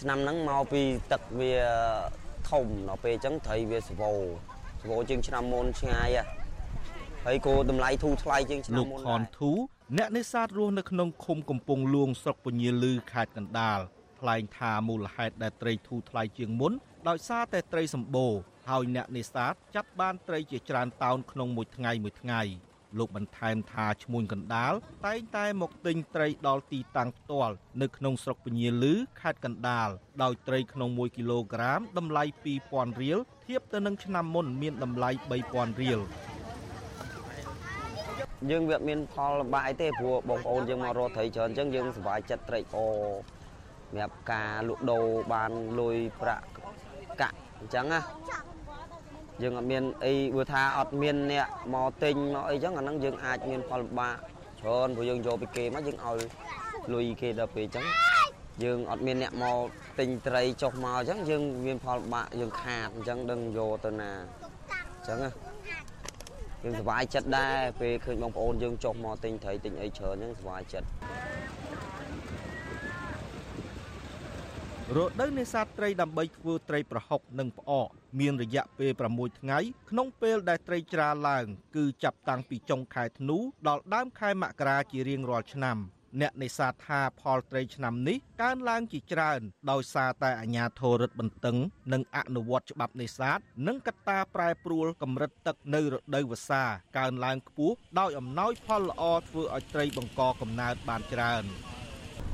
[0.00, 1.54] ឆ្នាំហ្នឹងមកពីទឹកវា
[2.54, 4.12] ធំដល់ពេលអញ្ចឹងត្រីវាសវោ
[4.82, 6.10] សវោជាងឆ្នាំមុនឆ្ងាយ
[7.26, 9.52] ហើយគោតម្លៃធូរថ្លៃជាងឆ្នាំមុនលោកខនធូ
[9.98, 13.80] អ្នកនេសាទរស់នៅក្នុងឃុំកំពង់លួងស្រុកពញាលឺខេត្តកណ្ដាល
[14.20, 16.72] ថ្លែងថាមូលហេតុដែលត្រីធូរថ្លៃជាងមុន
[17.08, 18.32] ដោយសារតែត្រីសម្បូរ
[18.70, 22.42] ហើយអ្នកនេសាទចាប់បានត្រីជាច្រើនតោនក្នុងមួយថ្ងៃមួយថ្ងៃ
[22.98, 24.72] លោកបន្ថែមថាឈ្មួញកណ្ដាល
[25.06, 29.88] តែងតែមកទិញត្រីដល់ទីតាំងផ្ទាល់នៅក្នុងស្រុកពញាលឺខេត្តកណ្ដាល
[30.22, 32.24] ដោយត្រីក្នុង1គីឡូក្រាមតម្លៃ
[32.62, 35.10] 2000រៀលធៀបទៅនឹងឆ្នាំមុនមានតម្លៃ
[35.44, 36.00] 3000រៀល
[38.50, 42.86] យើងវាមានផលលំបាកអីទេព្រោះបងប្អូនយើងមករកត្រីច្រើនអញ្ចឹងយើងសប្បាយចិត្តត្រីអូ
[43.88, 46.44] សម្រាប់ការលក់ដូរបានលុយប្រាក់
[47.20, 48.00] កាក់អញ្ចឹងណា
[49.42, 54.16] យើងអត់មានអីបើថាអត់មានអ្នកមកទិញមកអីចឹងអាហ្នឹងយើងអាចមានផលលំបាក
[54.60, 56.18] ច្រើនព្រោះយើងយកពីគេមកយើងឲ្យ
[56.94, 57.84] លុយគេដល់ពេលអញ្ចឹង
[58.64, 59.58] យើងអត់មានអ្នកមក
[59.98, 64.10] ទិញត្រីចុះមកអញ្ចឹងយើងមានផលលំបាកយើងខាតអញ្ចឹងដឹងយកទៅណា
[64.96, 65.30] អញ្ចឹងណា
[66.62, 70.88] យើងសុបាយចិត្តដែរពេលឃើញបងប្អូនយើងចុះមកទិញត្រីទិញអីច្រើនអញ្ចឹងសុបាយចិត្ត
[74.92, 77.88] រដូវនេសាទត្រីដើម្បីធ្វើត្រីប្រហុកនិងផ្អក
[78.20, 79.58] មានរយៈពេល6ថ្ងៃ
[79.90, 85.78] ក្នុងពេលដែលត្រីច្រាឡើង គឺចាប់តាំងពីចុងខែធ្នូដល់ដើមខែមករាជារៀងរាល់ឆ្នាំ
[86.20, 91.56] អ្នកនេសាទថាផលត្រីឆ្នាំនេះកើនឡើងជាច្រើនដោយសារតែអាជ្ញាធររដ្ឋបន្ទឹង
[91.92, 96.64] និងអនុវត្តច្បាប់នេសាទនិងកត្តាប្រែប្រួលកម្រិតទឹកនៅរដូវវស្សា
[96.98, 101.44] កើនឡើងខ្ពស់ដោយអំណោយផលល្អធ្វើឲ្យត្រីបង្កកំណើតបានច្រើន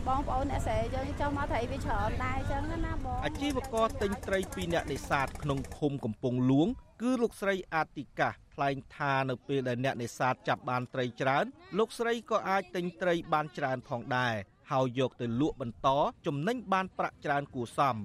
[0.08, 6.68] បងប្អូនអ្នកស្រែយើងចង់មកត្រីវាច្រើនដែរអញ្ចឹងណាបងអាជីវករទិញត្រីពីអ្នកនេសាទក្នុងឃុំកំពង់លួង
[7.02, 11.44] គឺលោកស្រីអាតិកាថ្លែងថានៅពេលដែលអ្នកនេសាទចាប់បានត្រីច្រើន
[11.78, 14.34] លោកស្រីក៏អាចទិញត្រីបានច្រើនផងដែរ
[14.70, 15.88] ហហើយយកទៅលក់បន្ត
[16.26, 17.96] ចំណេញបានប្រាក់ច្រើនគួរសម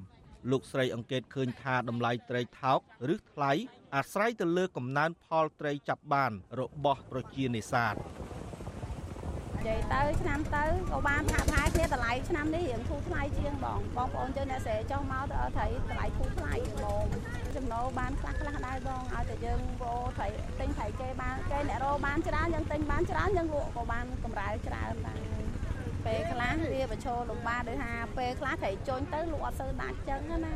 [0.51, 2.79] លោកស្រីអង្កេតឃើញថាតម្លៃត្រីថោក
[3.13, 3.51] ឬថ្លៃ
[3.95, 7.95] អាស្រ័យទៅលើកំណើនផលត្រីចាប់បានរបស់ប្រជានេសាទ
[9.65, 17.05] និយាយទៅឆ្នាំទៅក៏បានថាថែគ្នាតម្លៃឆ្នាំនេះរៀងធូរថ្លៃជាងបងបងប្អូនយើងអ្នកស្រែចុះមកទៅត្រីតម្លៃធូរថ្លៃហ្មង
[17.55, 20.27] ចំណូលបានខ្លះខ្លះដែរបងឲ្យតែយើងរោត្រី
[20.59, 25.21] ទិញត្រីគេបានគេអ្នករោបានច្រើនយើងទិញបានច្រើនយើងលក់ក៏បានកម្រៃច្រើនដែរ
[26.05, 30.53] ពេលខ្លះវាបញ្ឈរលំបាកដូចថាពេលខ្លះត្រីជន់ទៅលក់អត់សូវដាច់ចឹងណា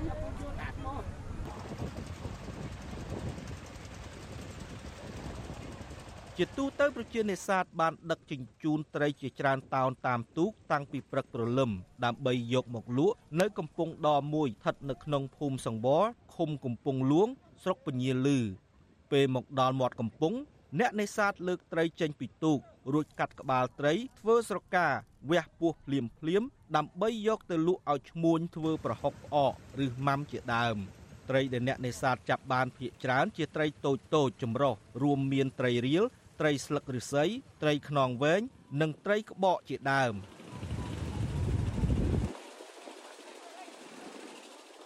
[6.42, 11.72] ជាទូទៅប្រជានេសាទបានដឹកជញ្ជូនត្រីជាច្រើនតោនតាមទូកតាំងពីព្រឹកព្រលឹម
[12.06, 16.04] ដើម្បីយកមកលក់នៅកំពង់ដមួយស្ថិតនៅក្នុងភូមិសង្វរ
[16.36, 17.30] ឃុំកំពង់លួង
[17.64, 18.40] ស្រុកពញាលឺ
[19.12, 20.38] ពេលមកដល់មាត់កំពង់
[20.80, 22.60] អ្នកនេសាទលើកត្រីចេញពីទូក
[22.94, 24.88] រួចកាត់ក្បាលត្រីធ្វើស្រកា
[25.32, 26.44] វះពោះភ្លាមភ្លាម
[26.76, 29.54] ដើម្បីយកទៅលក់ឲ្យឈ្មួញធ្វើប្រហុកផ្អក
[29.86, 30.80] ឬម៉ាំជាដើម
[31.30, 34.74] ត្រីដែលអ្នកនេសាទចាប់បានភាគច្រើនជាត្រីតូចតូចចម្រុះ
[35.04, 36.04] រួមមានត្រីរៀល
[36.40, 37.26] ត្រីស្លឹកឫស្សី
[37.62, 38.42] ត្រីខ្នងវែង
[38.82, 40.16] និងត្រីក្បកជាដើម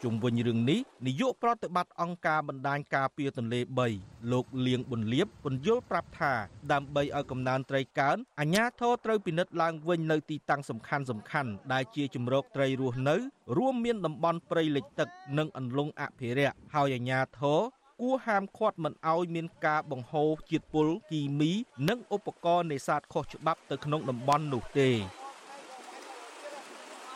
[0.03, 3.59] ជុំវិញរឿងនេះនាយកប្រតិបត្តិអង្គការបណ្ដាញការពារទន្លេ
[3.95, 6.33] 3លោកលៀងប៊ុនលៀបពន្យល់ប្រាប់ថា
[6.71, 13.15] ដើម្បីឲ្យកំណើនត្រីកើនអាជ្ញាធរត្រូវពិនិត្យឡើងវិញនៅទីតាំងសំខាន់សំខាន់ដែលជាជំរកត្រីរស់នៅ
[13.57, 17.61] រួមមានតំបន់ព្រៃលិចទឹក និងអន្លង់អភិរក្សហើយអាជ្ញាធរ
[18.01, 21.51] គួរហាមឃាត់មិនឲ្យមានការបង្ហូរជាតិពុលគីមី
[21.89, 24.89] និងឧបករណ៍នេសាទខុសច្បាប់ទៅក្នុងតំបន់នោះទេ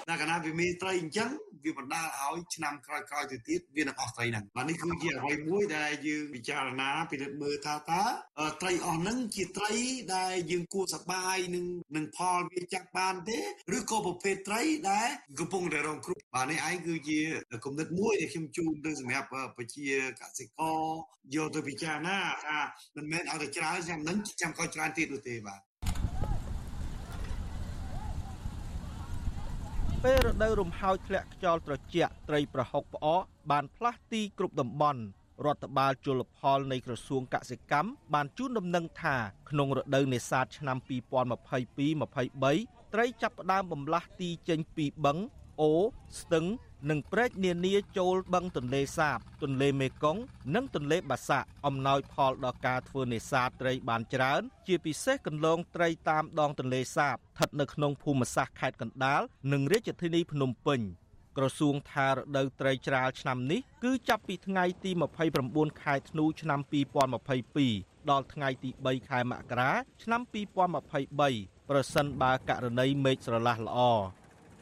[0.08, 1.30] តែកាលណាវាមានត្រីអញ្ចឹង
[1.64, 8.04] វាបណ្ដាលឲ្យឆ្នាំក្រោយៗទៅទៀតវានឹងអស់ត្រីហ្នឹងបាទនេះគឺជាអ្វីមួយដែលយើងពិចារណាពិនិត្យមើលថាតើ
[8.62, 9.74] ត្រីអស់ហ្នឹងជាត្រី
[10.16, 13.40] ដែលយើងគួរសប្បាយនឹងនឹងផលវាចាក់បានទេ
[13.78, 15.08] ឬក៏ប្រភេទត្រីដែល
[15.40, 17.20] កំពុងតែរងគ្រោះបាទនេះឯងគឺជា
[17.66, 19.28] គំនិតមួយដែលខ្ញុំជូនទៅសម្រាប់
[19.58, 19.88] ប្រជា
[20.20, 20.82] កសិករ
[21.36, 22.60] យកទៅពិចារណាថា
[22.96, 25.62] មិនមែនឲ្យតែច្រើនឆ្នាំហ្នឹងចាំក្រោយច្រើនទៀតនោះទេបាទ
[30.06, 35.02] ពេលរដូវរំហោចធ្លាក់ខ្យល់ត្រជាក់ត្រីប្រហុកផ្អកបានផ្លាស់ទីគ្រប់តំបន់
[35.46, 39.16] រដ្ឋបាលជលផលនៃក្រសួងកសិកម្មបានជូនដំណឹងថា
[39.50, 45.18] ក្នុងរដូវនេសាទឆ្នាំ2022-23ត្រីចាប់ផ្ដើមបំលាស់ទីចេញពីបឹង
[45.62, 45.72] អូ
[46.20, 46.46] ស្ទឹង
[46.90, 50.22] និងព្រែកនានាចូលបឹងទន្លេសាប ទន្លេមេគង្គ
[50.56, 59.22] និងទន្លេបាសាក់អំណោយផលដល់ការធ្វើនេសាទត្រីបានច្រើន ជាពិសេសកន្លងត្រីតាមដងទន្លេសាបស្ថិតនៅក្នុងភូមិសាស្ត្រខេត្តកណ្ដាល
[59.52, 60.82] និងរាជធានីភ្នំពេញ
[61.38, 64.92] ក្រសួងថារដូវត្រីច្រាលឆ្នាំនេះគឺចាប់ពីថ្ងៃទី
[65.36, 66.60] 29ខែធ្នូឆ្នាំ
[67.36, 69.72] 2022ដល់ថ្ងៃទី3ខែមករា
[70.04, 70.22] ឆ្នាំ
[70.86, 73.80] 2023ប្រសិនបើករណីមេឃស្រឡះល្អ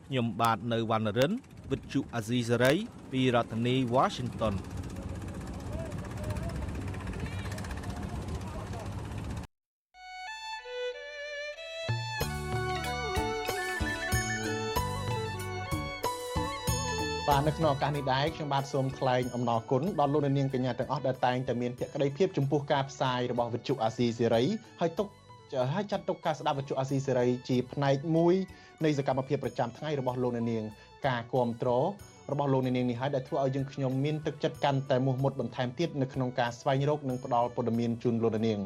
[0.07, 1.33] ខ្ញុំបាទនៅវណ្ណរិន
[1.71, 2.73] វិទ្យុអាស៊ីសេរី
[3.11, 4.55] ពីរដ្ឋធានី Washington
[17.29, 24.43] បាទនៅក្នុងឱកាសនេះដែរខ្ញុំបាទសូមថ្លែងអំណរគុណដល់លោកនាងកញ្ញាទាំងអស់ដែលតែងតែមានភក្ដីភាពចំពោះការផ្សាយរបស់វិទ្យុអាស៊ីសេរី
[24.81, 25.07] ហើយទុក
[25.73, 28.35] ហើយចាត់ទុកការស្ដាប់វិទ្យុអាស៊ីសេរីជាផ្នែកមួយ
[28.85, 30.63] នៃសកម្មភាពប្រចាំថ្ងៃរបស់លោកនាង
[31.07, 31.85] ការគ្រប់គ្រង
[32.31, 38.59] របស់លោកនាងនេះហើយដែលធ្វើឲ្យយើងខ្ញុំមានទឹកចិត្តកាន់តែមោះមុតបន្ថែមទៀតនៅក្នុងការស្វែងរកនិងផ្តល់ព័ត៌មានជូនលោកនាង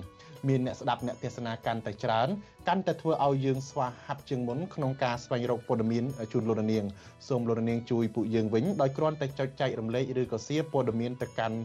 [0.48, 2.28] មានអ្នកស្ដាប់អ្នកទេសនាកាន់តែច្រើន
[2.68, 6.84] កាន់តែធ្វើឲ្យយើងស្វាហាប់ជាងមុនក្នុងការស្វែងរកព័ត៌មានជូនលោកនាង
[7.28, 11.58] សូមលោកនាងជួយពួកយើងវិញដោយគ្រាន់តែចុចចែករំលែកឬក៏ share ព័ត៌មានទៅកាន់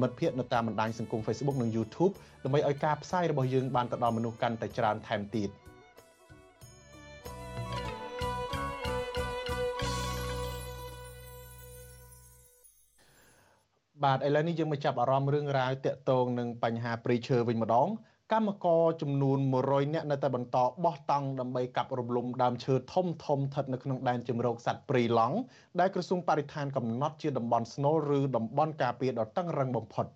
[0.00, 2.12] មិត្តភ័ក្តិនៅតាមបណ្ដាញសង្គម Facebook និង YouTube
[2.44, 5.50] ដើម្បីឲ្យការផ្សាយរបស់យើងបានទៅដល់មនុស្សកាន់តែច្រើនថែមទៀត។
[14.04, 17.88] បាទឥឡូវនេះយើងមកចាប់អារម្មណ៍រឿងរ៉ាវតាក់ទងនឹងបញ្ហាព្រៃឈើវិញម្ដង
[18.32, 25.36] កម្មករចំនួន100នាក់នៅតែបន្តបោះតង់ដើម្បីកាប់រំលំដើមឈើធំធំស្ថិតនៅក្នុងដែនជម្រកសត្វព្រៃឡង់
[25.80, 30.06] ដែលក្រសួងបរិស្ថានកំណត់ជាតំបន់ស្នូលឬតំបន់ការពារដ៏តឹងរ៉ឹងបំផុត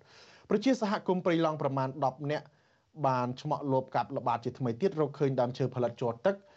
[0.49, 2.45] ប្រជាសហគមន៍ព្រៃឡង់ប្រមាណ10នាក់
[3.07, 6.48] បានឆ្មក់លបកាប់ល្បាតជាថ្មីទៀតរកឃើញដើមឈើផលិតជាប់ទឹកអឺ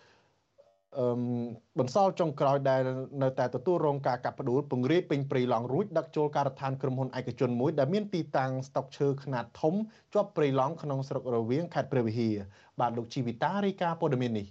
[1.79, 2.83] បន្សល់ចុងក្រោយដែល
[3.23, 9.75] នៅតែទទួលរងការកាប់ផ្ដួលពង្រាយពេញព្រៃឡង់រួចដឹកចូលការដ្ឋានក្រុមហ៊ុនឯកជនមួយដែលមានទីតាំងស្តុកឈើខ្នាតធំ
[10.15, 12.35] ជាប់ព្រៃឡង់ក្នុងស្រុករវៀងខេត្តព្រះវិហារ
[12.81, 14.47] បាទលោកជីវិតារាយការណ៍ព័ត៌មាននេះ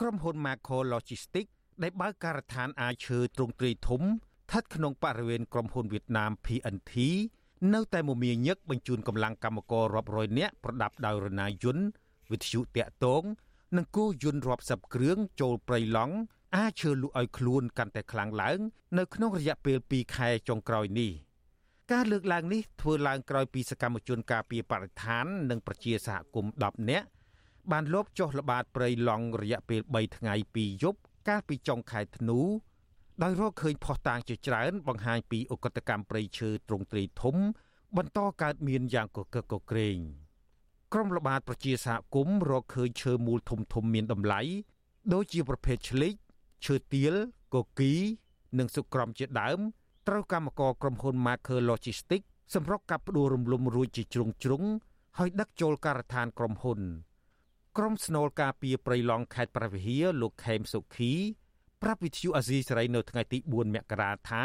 [0.00, 1.50] ក្រុមហ៊ុន Macro Logistics
[1.82, 6.92] ដែលបើកការដ្ឋានអាឈើទ្រង់ទ្រាយធំស្ថិតក្នុងបរិវេណក្រុមហ៊ុនវៀតណាម PNT
[7.74, 11.84] នៅតែមមាញឹកបញ្ជូនកម្លាំងកម្មកររាប់រយនាក់ប្រដាប់ដោយរណាយន្ត
[12.30, 13.22] វិទ្យុតាក់ទង
[13.76, 16.16] និងគោយន្តរាប់សិបគ្រឿងចូលព្រៃឡង់
[16.56, 18.58] អាចឈើលក់ឲ្យខ្លួនកាន់តែខ្លាំងឡើង
[18.98, 21.12] នៅក្នុងរយៈពេល2ខែចុងក្រោយនេះ
[21.92, 27.06] ការលើកឡើងនេះធ្វើឡើងក្រោយពីសកម្មជនការពារបរិស្ថាន និងប្រជាសហគមន៍10នាក់
[27.72, 30.98] បានលបចុះល្បាតព្រៃឡង់រយៈពេល3ថ្ងៃ2យប់
[31.28, 32.40] កាលពីចុងខែធ្នូ
[33.22, 37.36] ដោយរកឃើញផុសតាងជាច្រើន បង្ហាញពីអកតកម្មព្រៃឈើទ្រង់ទ្រាយធំ
[37.96, 39.98] បន្តកើតមានយ៉ាងកកកក្រែង
[40.94, 44.40] ក្រុមល្បាតប្រជាសហគមន៍រកឃើញឈើមូលធំធំមានតម្លៃ
[45.12, 46.14] ដូចជាប្រភេទឆ្លិច
[46.66, 47.14] ឈើទាល
[47.54, 47.92] កគី
[48.58, 49.58] និងសុក្រំជាដើម
[50.08, 54.62] ត្រូវកម្មករក្រុមហ៊ុន Marker Logistics សម្រុកកាប់ផ្ដួលរំលំរួចជាជ្រុងជ្រុង
[55.18, 56.80] ហើយដឹកចូលការដ្ឋានក្រុមហ៊ុន
[57.76, 61.12] ក្រុមស្នូលការពីប្រៃឡង់ខេត្តប្រវៀហាលោកខេមសុខី
[61.82, 64.44] ប្រាប់វិទ្យុអាស៊ីសេរីនៅថ្ងៃទី4មករាថា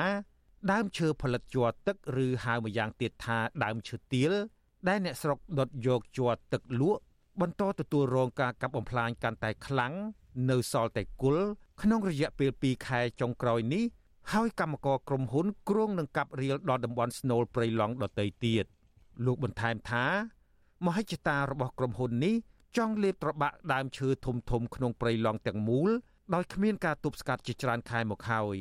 [0.71, 4.33] ដើមឈើផលិតជ័រទឹកឬហៅម្យ៉ាងទៀតថាដើមឈើទាល
[4.87, 7.01] ដែលអ្នកស្រុកដុតយកជ័រទឹកលក់
[7.41, 9.93] បន្តទទួលរងការកាប់បំផ្លាញកាន់តែខ្លាំង
[10.49, 11.37] នៅសល់តែគុល
[11.81, 13.83] ក្នុងរយៈពេល2ខែចុងក្រោយនេះ
[14.33, 18.65] ហើយកម្មករក្រុមហ៊ុនគ្រងនឹងកាប់រៀលដល់តំបន់ស្នូលព្រៃឡង់ដទៃទៀត
[19.25, 20.05] លោកបន្ថែមថា
[20.85, 22.35] មហិច្ឆតារបស់ក្រុមហ៊ុននេះ
[22.77, 25.89] ចង់លេបត្របាក់ដើមឈើធំធំក្នុងព្រៃឡង់ទាំងមូល
[26.33, 28.57] ដោយគ្មានការទប់ស្កាត់ជាច្រើនខែមកហើយ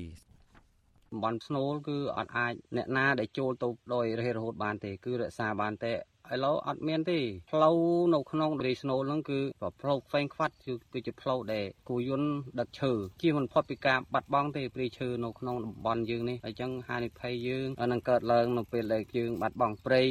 [1.11, 5.93] តំបន់ស្នូលគឺអត់អាចអ្នកណាដែលចូលទៅដោយរហេរហូតបានទេគឺរក្សាបានតែ
[6.33, 7.19] ឥឡូវអត់មានទេ
[7.51, 7.77] ផ្លូវ
[8.15, 9.41] នៅក្នុងដេស្នូលហ្នឹងគឺ
[9.81, 10.55] ផ្លូវខ្វែងខ្វាត់
[10.93, 20.03] គឺជាផ្លូវដែលគូយន្តដឹកឈើជាមិនផុតពីការបាត់បង់ទេព្រៃឈើនៅក្នុងតំបន់យើងនេះអញ្ចឹងហានិភ័យយើងនឹងកើតឡើងនៅពេលដែលយើងបាត់បង់ព្រៃ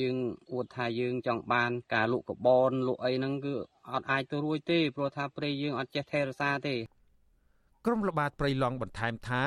[0.00, 0.16] យើង
[0.52, 3.54] អួតថាយើងចង់បានការលក់កបនលក់អីហ្នឹងគឺ
[3.92, 6.76] អត់អាចទៅរួចទេព្រោះថាព្រៃយើងអត់ចេះថែរក្សាទេ
[7.86, 9.42] ក្រុមល្បាតព្រៃឡង់បន្ថែមថា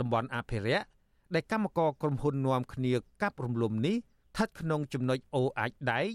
[0.00, 0.86] តំបន់អភិរក្ស
[1.34, 2.92] ដែលកម្មករក្រុមហ៊ុននាំគ្នា
[3.22, 3.96] កាប់រំលំនេះ
[4.32, 6.10] ស្ថិតក្នុងចំណុចអូអាចដែក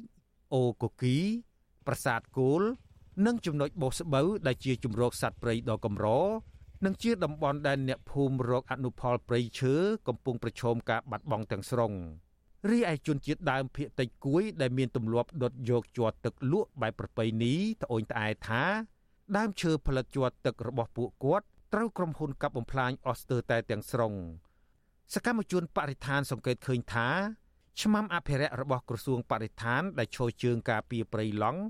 [0.53, 1.17] អូកូគី
[1.87, 2.61] ប្រាសាទគោល
[3.25, 6.07] និងចំណុចបោះស្បូវដែលជាជំរកសត្វព្រៃដ៏កម្រ
[6.85, 9.73] និងជាតំបន់ដែលអ្នកភូមិរកអនុផលព្រៃឈើ
[10.07, 11.93] កំពុងប្រឈមការបាត់បង់ទាំងស្រុង
[12.69, 18.63] រីឯជនជាតិដើមភាគតិចគួយ ដែលមានទម្លាប់ដុតយកជ័រទឹកលក់បែបប្រពៃណីត្អូញត្អែថា
[19.37, 24.13] ដើមឈើផលិតជ័រទឹករបស់ពួកគាត់ត្រូវក្រុមហ៊ុនកាប់បំផ្លាញអស់ស្ទើរតែទាំងស្រុង
[25.13, 27.09] សកម្មជនបរិស្ថានសង្កេតឃើញថា
[27.81, 31.61] ឆ្មាំអភិរក្សរបស់ក្រសួងបរិស្ថានដែលឈរជើងការពារព្រៃឡង់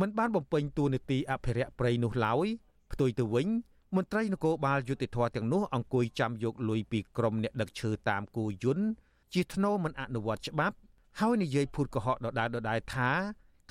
[0.00, 2.46] មិនបានបំពេញតួនាទីអភិរក្សព្រៃនោះឡើយ
[2.92, 3.48] ផ្ទុយទៅវិញ
[3.96, 8.86] មន្ត្រីនគរបាលយុតិធធទាំងនោះអង្គុយចាំយកលុយពីក្រុមអ្នកដឹកឈើតាមគូយន្ត
[9.34, 10.76] ជាធ្នូមិនអនុវត្តច្បាប់
[11.20, 13.10] ហើយនិយាយភូតកុហកដដែលដដែលថា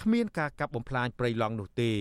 [0.01, 1.91] គ្មានការកាប់បំផ្លាញព្រៃឡង់នោះទេ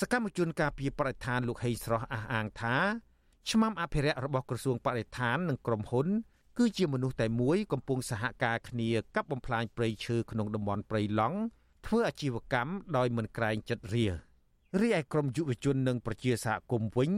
[0.00, 2.76] សកម្មជនការពារបរិស្ថានលោកហេងស្រស់អះអាងថា
[3.50, 6.06] ឆ្មាំអភិរក្សរបស់ក្រសួងបរិស្ថាននិងក្រុមហ៊ុន
[6.58, 11.38] គឺជាមនុស្សតែមួយកំពុងសហការគ្នាកាប់បំផ្លាញព្រៃឈើក្នុងតំបន់ព្រៃឡង់
[11.86, 14.06] ធ្វើអាជីវកម្មដោយមិនក្រែងចិត្តរា
[14.80, 17.10] រីឯក្រមយុវជននិងប្រជាសហគមន៍វិញ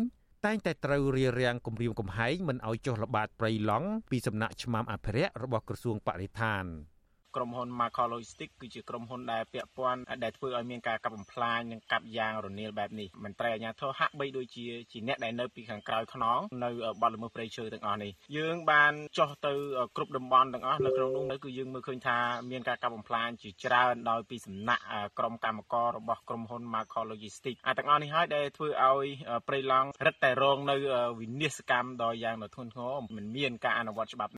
[0.45, 6.65] តែងតែត្រូវរៀបរៀងគម្រាមកំហែងមិនឲ្យចុះល្បាតព្រៃឡង់ពីសំណាក់ឆ្មាំអភិរក្សរបស់ក្រសួងបរិស្ថាន។
[7.37, 16.71] ក្រុមហ៊ុន Macro Logistics គឺជាក្រុមហ៊ុនដែលពាក់ព័ន្ធដែលធ្វើឲ្យមានការកាប់បំផ្លាញនិងកាប់យ៉ាងរនាលបែបនេះមន្ត្រីអាជ្ញាធរហាក់បីដូចជាជាអ្នកដែលនៅពីខាងក្រៅខ្នងនៅ
[17.01, 19.53] បាត់ល្មើសព្រៃឈើទាំងអស់នេះយើងបានចោះទៅ
[19.97, 22.19] គ្រប់តំបន់ទាំងអស់នៅក្នុងនោះគឺយើងមើលឃើញថា
[22.51, 24.83] មានការកាប់បំផ្លាញជាច្រើនដោយពីសំណាក់
[25.19, 29.07] ក្រុមកម្មកររបស់ក្រុមហ៊ុន Macro Logistics អាទាំងអស់នេះហើយដែលធ្វើឲ្យ
[29.49, 30.77] ព្រៃឡង់រឹតតែរងនៅ
[31.21, 34.33] វិនិស្សកម្មដ៏យ៉ាងធ្ងន់ធ្ងរមិនមានការអនុវត្តច្បាប់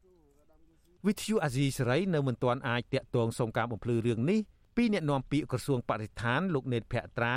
[1.07, 4.41] វិទ្យុអាស៊ីសេរីនៅមិនទាន់អាចតាក់ទងសុំការបំភ្លឺរឿងនេះ
[4.77, 7.37] ពីអ្នកនាំពាក្យក្រសួងបរិស្ថានលោកនេតភក្ត្រា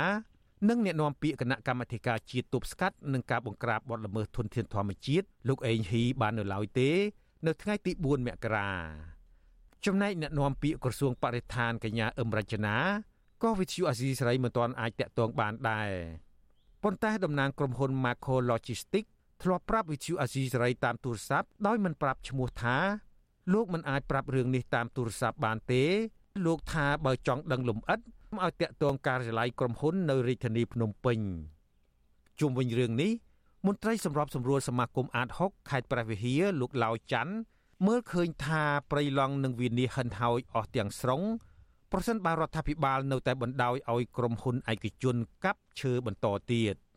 [0.68, 6.90] និងអ្នកនាំពាក្យគណៈកម្មាធិការជាតិទប់ស្កាត់នឹងការបង្ក្រាបបទល្មើសធនធានធម្មជាតិលោកអេងហ៊ីបាននៅឡើយទេ
[7.46, 8.70] នៅថ្ងៃទី4មករា
[9.86, 12.76] ចំណែកអ្នកនាំពាក្យក្រសួងបរិស្ថានកញ្ញាអឹមរចនា
[13.42, 15.90] ក៏វិទ្យុអាស៊ីសេរីមិនទាន់អាចតាក់ទងបានដែរ
[16.82, 19.10] ប៉ុន្តែតំណាងក្រុមហ៊ុន Macro Logistics
[19.42, 22.76] ធ្លាប់ប្រាប់វិទ្យុអាស៊ីសេរីតាមទូរស័ព្ទដោយមិនប្រាប់ឈ្មោះថា
[23.52, 25.82] លោកមិនអាចប្រាប់រឿងនេះតាមទូរស័ព្ទបានទេ
[26.46, 28.00] លោកថាបើចង់ដឹងលម្អិត
[28.38, 31.18] ឲ្យតាក់ទងការិយាល័យក្រុមហ៊ុននៅរាជធានីភ្នំពេញ
[32.40, 33.12] ជុំវិញរឿងនេះ
[33.66, 37.34] មន្ត្រីសម្របសម្រួលសមាគមអាត6ខេត្តព្រះវិហារលោកឡាវច័ន្ទ
[37.86, 41.22] មើលឃើញថាប្រៃឡង់នឹងវិនិច្ឆ័យហិនហោយអស់ទាំងស្រុង
[41.92, 46.74] ប្រសិនបើរដ្ឋាភិបាលនៅតែបណ្ដោយឲ្យក្រុមហ៊ុនឯកជនកាប់ឈើបន្តទៀត។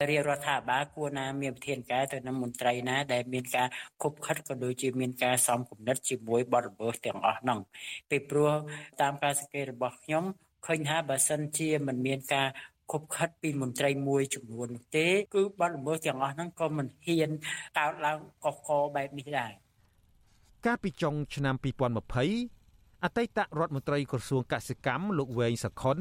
[0.00, 3.68] រាជរដ្ឋាភិបាលគួរណាមានវិធានការទៅនឹងមន្ត្រីណាដែលមានការ
[4.02, 7.58] ខុបខិតក៏ដូចជាមានការសំគំនិតជាមួយបរិបទទាំងអស់ហ្នឹង
[8.10, 8.52] ពីព្រោះ
[9.00, 10.24] តាមការសង្កេតរបស់ខ្ញុំ
[10.66, 12.48] ឃើញថាបើសិនជាមិនមានការ
[12.92, 17.30] ខុបខិតពីមន្ត្រីមួយចំនួនទេ គឺបទល្មើសទាំងអស់ហ្នឹងក៏មិនហ៊ាន
[17.78, 19.52] កើតឡើងកុសកបែបនេះដែរ
[20.66, 21.54] កាលពីចុងឆ្នាំ
[22.28, 25.98] 2020អតីតរដ្ឋមន្ត្រីក្រសួងកសិកម្មលោកវែងសខុន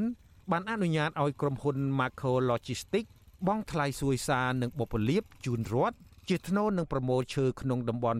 [0.51, 5.97] បានអនុញ្ញាតឲ្យក្រុមហ៊ុន Macro Logistics បង់ថ្លៃសួយសារនិងបុព្វលាភជូនរដ្ឋ
[6.29, 8.19] ជាថ្នូរនឹងប្រមូលឈើក្នុងតំបន់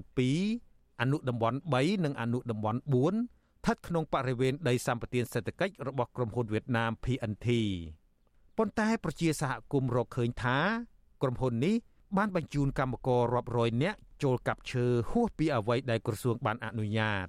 [0.50, 7.48] 2អនុតំបន់3និងអនុតំបន់4ស្ថិតក្នុងបរិវេណដីសម្បត្តិសេដ្ឋកិច្ចរបស់ក្រុមហ៊ុនវៀតណាម PNT
[8.58, 10.58] ប៉ុន្តែប្រជាសហគមន៍រកឃើញថា
[11.22, 11.76] ក្រុមហ៊ុននេះ
[12.18, 17.26] បានបញ្ជូនកម្មកររាប់រយនាក់ចូលកាប់ឈើហួសពីអ្វីដែលក្រសួងបានអនុញ្ញាត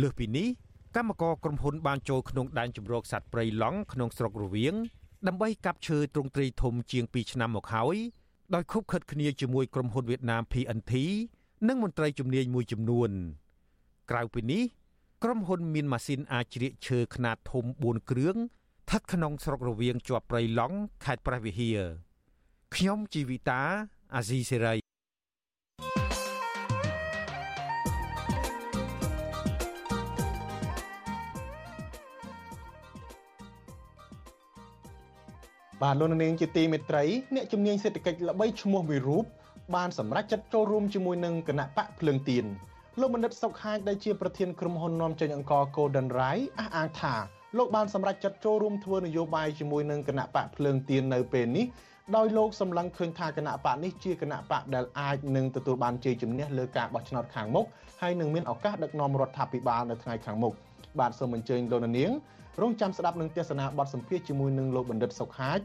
[0.00, 0.48] លើសពីនេះ
[0.96, 4.74] កម្មករក្រុមហ៊ុនបានចូលក្នុងដែនជម្រកសត្វព្រៃឡង់ក្នុងស្រុករវៀង
[5.26, 7.96] ដើម្បីកាប់ឈើទ្រង់ទ្រាយធំជាង2ឆ្នាំមកហើយ
[8.54, 10.92] ដោយខុបខិតគ្នាជាមួយក្រុមហ៊ុនវៀតណាម PNT
[11.68, 13.10] និងមន្ត្រីជំនាញមួយចំនួន
[14.10, 14.62] ក្រៅពីនេះ
[15.22, 21.78] ក្រុមហ៊ុនមានម៉ាស៊ីនអាចជ្រៀកឈើខ្នាតធំ4គ្រឿងស្ថិតក្នុងស្រុករវៀងជាប់ព្រៃឡង់ខេត្តព្រះវិហារ
[22.74, 23.62] ខ្ញុំជីវិតា
[24.14, 24.87] អាស៊ីសេរី
[35.82, 37.04] បាទលោកនាងជាទីមេត្រី
[37.34, 39.24] អ្នកជំនាញសេដ្ឋកិច្ចល្បីឈ្មោះមួយរូប
[39.74, 42.44] បានសម្រេចចិត្តចូលរួមជាមួយនឹងគណៈបកភ្លើងទៀន
[43.00, 47.14] លោកបណ្ឌិតសុកហាជដែលជាប្រធានក្រុមហ៊ុននាំចេញអង្គរ Golden Rai អះអាងថា
[47.58, 51.66] លោកបានសម្រេចចិត្តចូលរួមធ្វើនយោបាយជាមួយនឹងគណៈបកភ្លើងទៀននៅពេលនេះ
[52.16, 57.66] ដោយលោកសម្លឹងឃើញថាគណៈបកនេះជាគណៈបកដែលអាចនឹងទទួលបានជ័យជំនះលើការបោះឆ្នោតខាងមុខ
[58.02, 60.54] ហើយនឹងមានឱកាសដឹកនាំរដ្ឋាភិបាលនៅថ្ងៃខាងមុខ
[61.00, 62.12] បាទសូមអញ្ជើញលោកនាង
[62.62, 65.60] រងចាំស្ដាប់នឹងទេសនាបទសម្ភាសជាមួយនឹងលោកបណ្ឌិតសុកហាជ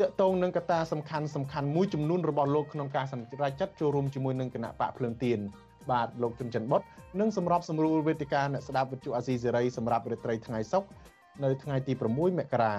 [0.00, 5.38] តកតងនឹងកត្តាសំខាន់សំខាន់មួយចំនួនរបស់លោកក្នុងការសម្រេចចិត្តចូលរួមជាមួយនឹងគណៈបកភ្លើងទៀន
[5.90, 6.82] បាទលោកជុនច័ន្ទបុត
[7.20, 10.88] និងសម្របសម្រួលវេទិកាអ្នកស្ដាប់វិទ្យុអាស៊ីសេរីសម្រាប់រាត្រីថ្ងៃសុក្រ
[11.44, 12.74] នៅថ្ងៃទី6មករា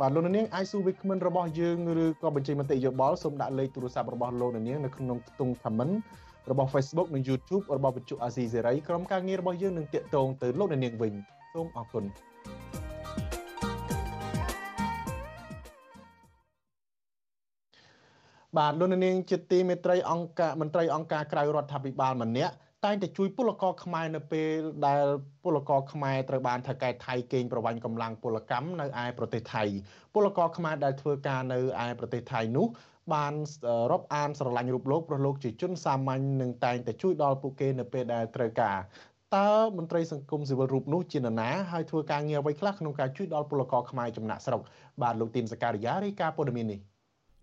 [0.00, 5.94] បាទលោកនាងអាចសួរវិក្កាមិនរបស់យើងឬក៏បញ្ចេញមតិយោបល់សូមដាក់លេខទូរស័ព្ទរបស់លោកនាងនៅក្នុងខ្ទង់ comment
[6.50, 11.12] របស់ Facebook និង YouTube របស់វិទ្យុអាស៊ីសេរីក្រុមការងាររបស់យើងនឹងតាក់ទងទៅលោកនាងវិញ
[11.54, 12.04] សូមអរគុណ
[18.56, 22.54] បាទលោកនាងជាទីមេត្រីអង្គការមន្ត្រីអង្គការក្រៅរដ្ឋាភិបាលម្នាក់
[22.86, 24.50] តែងតែជួយពលករខ្មែរនៅពេល
[24.86, 25.04] ដែល
[25.44, 29.64] ពលករខ្មែរត្រូវបានថៅកែថៃកេងប្រវ័ញ្ចកម្លាំងពលកម្មនៅឯប្រទេសថៃ
[30.14, 32.66] ពលករខ្មែរដែលធ្វើការនៅឯប្រទេសថៃនោះ
[33.14, 33.32] បាន
[33.90, 38.78] រាប់អានស្រឡាញ់រូបលោកព្រោះលោកជាជនសាមញ្ញនិងតែងតែជួយដល់ពួកគេនៅពេលដែលត្រូវការ
[39.36, 44.60] តើមន្ត្រីសង្គមស៊ីវិលរូបនោះជានរណាហើយធ្វើការងារអ្វីខ្លះក្នុងការជួយដល់ពលករខ្មែរចំណាក់ស្រុក
[45.02, 46.80] បាទលោកទីនសការីយ៉ារាយការណ៍ព័ត៌មាននេះ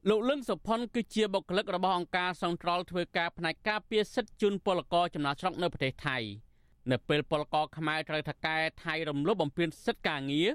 [0.09, 6.17] លោកលឹងសុផុនគឺជាបុគ្គលិករបស់អង្គការសង្ត្រលធ្វើការផ្នែកការពារសិទ្ធិជនពលករចំណាក់ស្រុកនៅប្រទេសថៃ
[6.91, 10.49] នៅពេលពលករខ្មែរត្រូវថកែថៃរំលោភបំពានសិទ្ធិការងារ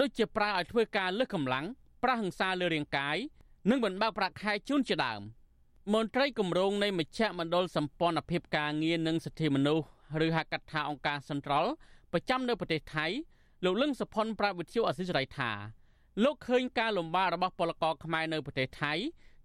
[0.00, 1.66] ដូចជាប្រើឲ្យធ្វើការលើសកម្លាំង
[2.02, 3.16] ប្រះហិង្សាលើរាងកាយ
[3.70, 5.20] និងមិនបើកប្រាក់ខែជូនជាដើម
[5.94, 9.84] មន្ត្រីគម្រោងនៃមជ្ឈមណ្ឌលសម្ព័ន្ធភាពការងារនិងសិទ្ធិមនុស្ស
[10.24, 11.66] ឬហៅកាត់ថាអង្គការសន្ត្រល
[12.12, 13.06] ប្រចាំនៅប្រទេសថៃ
[13.64, 15.50] លោកលឹងសុផុនប្រាប់វិទ្យុអសិរ័យថា
[16.24, 18.92] លោកឃើញការលំបាករបស់ពលករខ្មែរនៅប្រទេសថៃ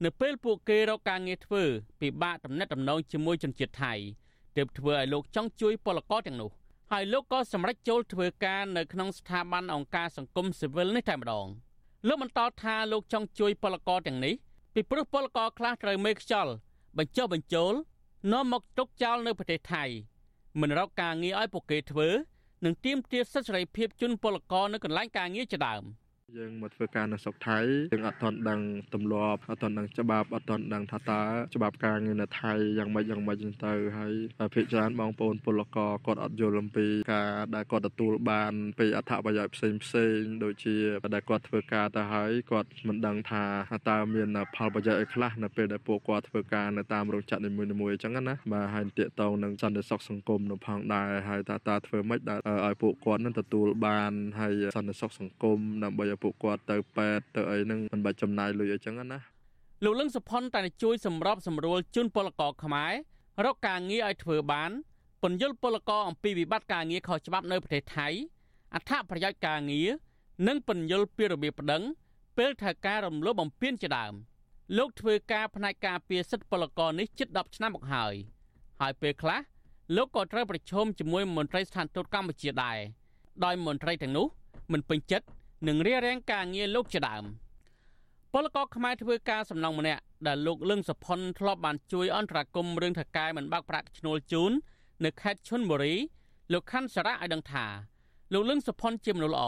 [0.03, 1.63] នៅពេលពួកគេរកការងារធ្វើ
[2.01, 3.93] ពិបាកតំណែងតំណងជាមួយជនជាតិថៃ
[4.57, 6.51] ទើបធ្វើឲ្យលោកចង់ជួយពលករទាំងនោះ
[6.91, 11.47] ហើយលោកក៏សម្រេចចូលធ្វើការនៅក្នុងស្ថាប័នអង្គការសង្គមស៊ីវិលនេះតែម្ដង
[12.07, 14.33] លោកបន្តថាលោកចង់ជួយពលករទាំងនេះ
[14.73, 16.53] ពីព្រោះពលករខ្លះត្រូវមេខ្យល់
[16.97, 17.73] បញ្ចុះបញ្ចូល
[18.31, 19.83] នាំមកទុកចោលនៅប្រទេសថៃ
[20.59, 22.09] មិនរកការងារឲ្យពួកគេធ្វើ
[22.65, 25.83] និងទាមទារសិទ្ធិសេរីភាពជូនពលករនៅកន្លែងការងារជាដើម។
[26.37, 27.59] យើងមកធ្វើការនៅស្រុកថៃ
[27.93, 28.61] យើងអត់ទាន់ដឹង
[28.93, 31.21] ទម្លាប់អត់ទាន់ដឹងច្បាប់អត់ទាន់ដឹងថាតើ
[31.55, 34.13] ច្បាប់ការងារនៅថៃយ៉ាងម៉េចយ៉ាងម៉េចចឹងទៅហើយ
[34.53, 40.75] ភាគច្រើនបងប្អូនពលករគាត់អត់យល់អំពីការដែលគាត់ទទួលបានពីអត្ថប្រយោជន៍ផ្សេងផ្សេងដូចជា
[41.13, 43.43] ដែលគាត់ធ្វើការទៅហើយគាត់មិនដឹងថា
[43.89, 59.19] តើមានផលប្រយោជន៍អីខ្លះនៅពេលដែលពួកគាត់ធ្វើការនៅតាមរោងចក្រនីមួយៗអញ្ចឹងណាបាទហើយតាកតងនឹងសន្តិសុខសង្គមនៅផងដែរហើយតើតើធ្វើម៉េចដែលឲ្យពួកគាត់នឹងទទួលបានហើយសន្តិសុខសង្គមដើម្បីឲ្យពួកគាត់ទៅពេទ្យទៅអីហ្នឹងមិនបាច់ចំណាយលុយអីចឹងណា
[59.83, 62.93] លោកលឹងសុផុនតែជួយសម្របសម្រួលជូនពលករខ្មែរ
[63.45, 64.71] រកការងារឲ្យធ្វើបាន
[65.21, 68.07] ពន្យល់ពលករអំពីវិបត្តិការងារខុសច្បាប់នៅប្រទេសថៃ
[68.75, 69.89] អត្ថប្រយោជន៍ការងារ
[70.47, 71.83] និងពន្យល់ពីរបៀបប្តឹង
[72.37, 74.13] ពេលធ្វើការរំលោភបំពានជាដើម
[74.77, 78.13] លោកធ្វើការផ្នែកការពារសិទ្ធិពលករនេះជិត10ឆ្នាំមកហើយ
[78.81, 79.39] ហើយពេលខ្លះ
[79.95, 82.77] លោកក៏ត្រូវប្រឈមជាមួយមន្ត្រីស្ថានទូតកម្ពុជាដែរ
[83.45, 84.27] ដោយមន្ត្រីទាំងនោះ
[84.71, 85.25] មិនពេញចិត្ត
[85.67, 87.23] និងរារាំងការងារលោកជាដើម
[88.33, 94.51] ពលករខ្មែរធ្វើការសំណងម្នាក់ដែលលោកលឹងសុផុនធ្លាប់បានជួយអន្តរាគមន៍រឿងថកែមិនបាក់ប្រាក់ឈ្នួលជូន
[95.05, 95.95] នៅខេត្តឈុនបុរី
[96.53, 97.65] លោកខាន់សារ៉ាឲ្យដឹងថា
[98.33, 99.45] លោកលឹងសុផុនជាមនុស្សល្អ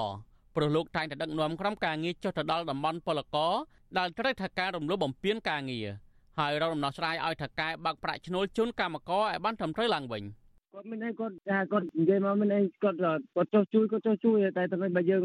[0.56, 3.54] ព្រោះលោកតែងតែដឹកនាំក្រុមការងារចុះទៅដល់តំបន់ពលករ
[3.98, 5.88] ដែលត្រូវថកែរំលោភបំពានការងារ
[6.40, 10.24] ហើយរកដំណោះស្រាយឲ្យថកែបាក់ប្រាក់ឈ្នួលជូនកម្មករឲ្យបានត្រឹមត្រូវឡើងវិញ
[10.74, 12.98] គាត់មិនអីគាត់ថាគាត់និយាយមកមិនអីគាត់
[13.36, 15.24] គាត់ចោះជួយគាត់ចោះជួយតែតែបើយើង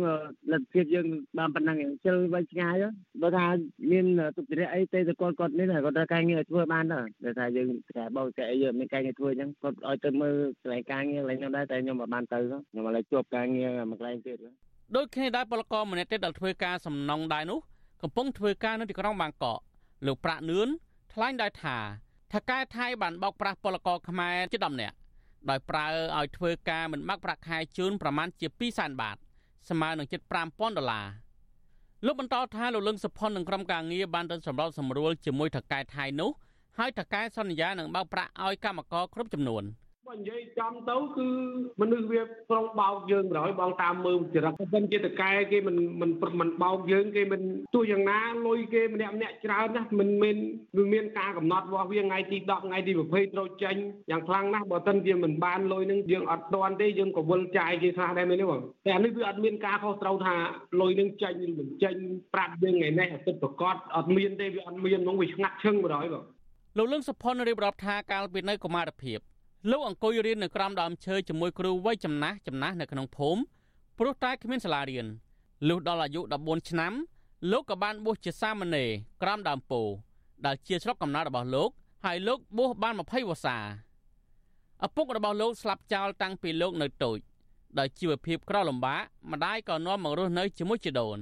[0.53, 1.07] លទ្ធភាពយើង
[1.39, 2.75] បានប៉ុណ្ណឹងជិលវិញឆ្ងាយ
[3.23, 3.47] បើថា
[3.91, 4.05] មាន
[4.37, 12.39] ទុតិយអីទេតែគាត់គាត់នេះគាត់ត្រូវការងារធ្វើបានដែរតែថាយើងតែបោកតែអីយើងមានការងារធ្វើអញ្ចឹងគាត់ឲ្យទៅមើលកន្លែងការងារកន្លែងនោះដែរតែខ្ញុំមិនបានទៅ
[12.71, 14.37] ខ្ញុំឥឡូវជួបការងារមួយកន្លែងទៀត
[14.97, 17.59] ដូចគ្នាដែរពលករម្នាក់ទៀតដែលធ្វើការសំណងដែរនោះ
[18.03, 19.59] កំពុងធ្វើការនៅទីក្រុងបាងកក
[20.07, 20.69] លោកប្រាក់នឿន
[21.13, 21.77] ថ្លែងដែរថា
[22.33, 24.97] ថកែថៃបានបោកប្រាស់ពលករខ្មែរជា10នាក់
[25.51, 25.87] ដោយប្រើ
[26.19, 29.17] ឲ្យធ្វើការមិនបាក់ប្រាក់ខែជូនប្រមាណជា200,000បាត
[29.71, 30.21] ស្មើនឹងជិត
[30.51, 31.07] 5000ដុល្លារ
[32.07, 36.31] លោកបន្តថាលោកលឹងសុផុននិងក្រុមការងារបានទៅសម្របសម្រួលជាមួយថកែថៃនោះ
[36.79, 39.65] ហើយថកែសន្យានឹងបើកប្រាក់ឲ្យកម្មករគ្រប់ចំនួន។
[40.09, 41.29] បើនិយាយចំទៅគឺ
[41.81, 47.41] មនុស្សវាប្រុងបោកយើងប្រហើយបងតាមមើលចរិតបើមិនជាតកែគេមិនមិនមិនបោកយើងគេមិន
[47.75, 50.37] ទោះយ៉ាងណាលុយគេម្នាក់ម្នាក់ច្រើនណាស់មិនមាន
[50.77, 53.77] វាមានការកំណត់របស់វាថ្ងៃទី10ថ្ងៃទី20ត្រូវចេញ
[54.11, 60.35] យ៉ាងខ្លាំងណាស់បើមិនជាមិនបានលុយនឹងយើងអត់ទាន់ទេយើងក៏វិលចាយគេខ្លះដែរមែនទេបងតែអានេះវាអត់មានការខុសត្រូវថា
[60.81, 61.95] លុយនឹងចេញឬមិនចេញ
[62.35, 66.25] ប្រាប់យើងថ្ងៃនេះអត់ប្រកាសអត់មានទេវាអត់មាននោះវាឆ្ងាត់ឈឹងប្រហើយបង
[66.79, 69.21] លោកលឹងសុផុនរៀបរាប់ថាកាលពីនៅកុមារភាព
[69.71, 73.41] លោកអង្គុយរៀននៅក្រោមដើមឈើជាមួយគ្រូវ័យចំណាស់ចំណាស់នៅក្នុងភូមិ
[73.99, 75.07] ព្រោះតែគ្មានសាលារៀន
[75.69, 76.93] លុះដល់អាយុ14ឆ្នាំ
[77.51, 78.91] លោកក៏បានបួសជាសាមណេរ
[79.23, 79.95] ក្រោមដើមពោធិ៍
[80.47, 81.71] ដែលជាស្រុកកំណើតរបស់លោក
[82.05, 83.57] ហើយលោកបួសបាន20វស្សា
[84.87, 87.19] ឪពុករបស់លោកស្លាប់ចោលតាំងពីលោកនៅតូច
[87.79, 89.03] ដោយជីវភាពក្រលំបាក
[89.33, 91.19] ម្ដាយក៏នាំមករស់នៅជាមួយជីដូន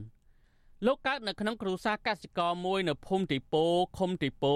[0.87, 3.65] លោកកើតនៅក្នុងគ្រួសារកសិករមួយនៅភូមិទីពោ
[3.99, 4.55] ឃុំទីពោ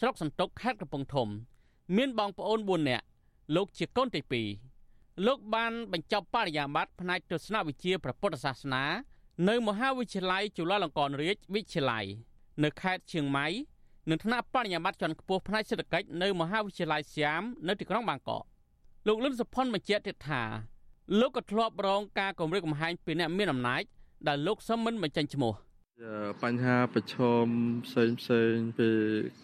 [0.00, 1.28] ស្រុកសន្ទុកខេត្តកំពង់ធំ
[1.96, 3.04] មានបងប្អូន4នាក់
[3.54, 4.20] លោកជាកូនទី
[4.72, 8.84] 2លោកបានបញ្ចប់បរិញ្ញាបត្រផ្នែកទស្សនវិជ្ជាព្រះពុទ្ធសាសនា
[9.48, 12.04] នៅមហាវិទ្យាល័យจุฬាលង្កនរាជវិទ្យាល័យ
[12.64, 13.46] នៅខេត្តឈៀងម៉ៃ
[14.10, 18.42] និងថ្នាក់បរិញ្ញាបត្រជាន់ខ្ពស់ផ្នែកសេដ្ឋកិច្ចនៅមហាវិទ្យាល័យស្យាមនៅទីក្រុងបាងកក
[19.06, 20.42] លោកលឹមសុផុនបញ្ជាក់ទៀតថា
[21.20, 23.82] លោកក៏ធ្លាប់រងការគំរាមកំហែងពីអ្នកមានអំណាច
[24.28, 25.54] ដែលលោកសឹមមិនបញ្ចេញឈ្មោះ។
[26.42, 27.46] បញ្ហាប្រឈម
[27.86, 28.88] ផ្សេងផ្សេងពី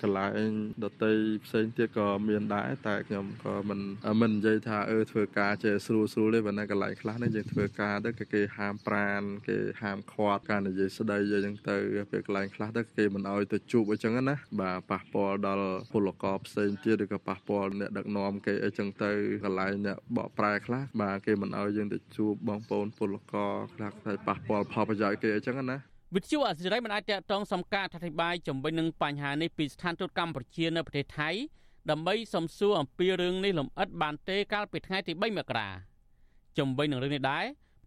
[0.01, 0.51] កន្លែង
[0.85, 3.81] ដតីផ្សេងទៀតក៏មានដែរតែខ្ញុំក៏មិន
[4.21, 11.77] មិននិយាយថាអឺធ្វើការចេះស្រួលស្រួលទេបើនៅកន្លែងខ្លះនេះយើងធ្វើការទៅគេហាមប្រានគេហាមឃាត់ការនិយាយស្ដីអីចឹងទៅ
[12.11, 19.11] ពេលកន្លែងខ្លះទៅគេមិនអោយទៅជួបអីចឹងណាបាទប៉ះពាល់ដល់ពលករផ្សេងទៀតឬក៏ប៉ះពាល់អ្នកដឹកនាំគេអីចឹងទៅ
[19.45, 31.31] កន្លែងអ្នកបកប្រែខ្លះបាទគេមិនអោយយើងទៅជួបបងប្អូនពលករខ្លះតែប៉ះពាល់ផលប្រយោជន៍គេអីចឹងណា វិទ្យុអសិរ័យមិនអាចតតងសំការអធិប្បាយជំវិញនឹងបញ្ហានេះពីស្ថានទូតកម្ពុជានៅប្រទេសថៃ
[31.91, 35.69] ដើម្បីសំសួរអំពីរឿងនេះលំអិតបានទេកាលពីថ្ងៃទី3មករា
[36.59, 37.45] ជំវិញនឹងរឿងនេះដែរ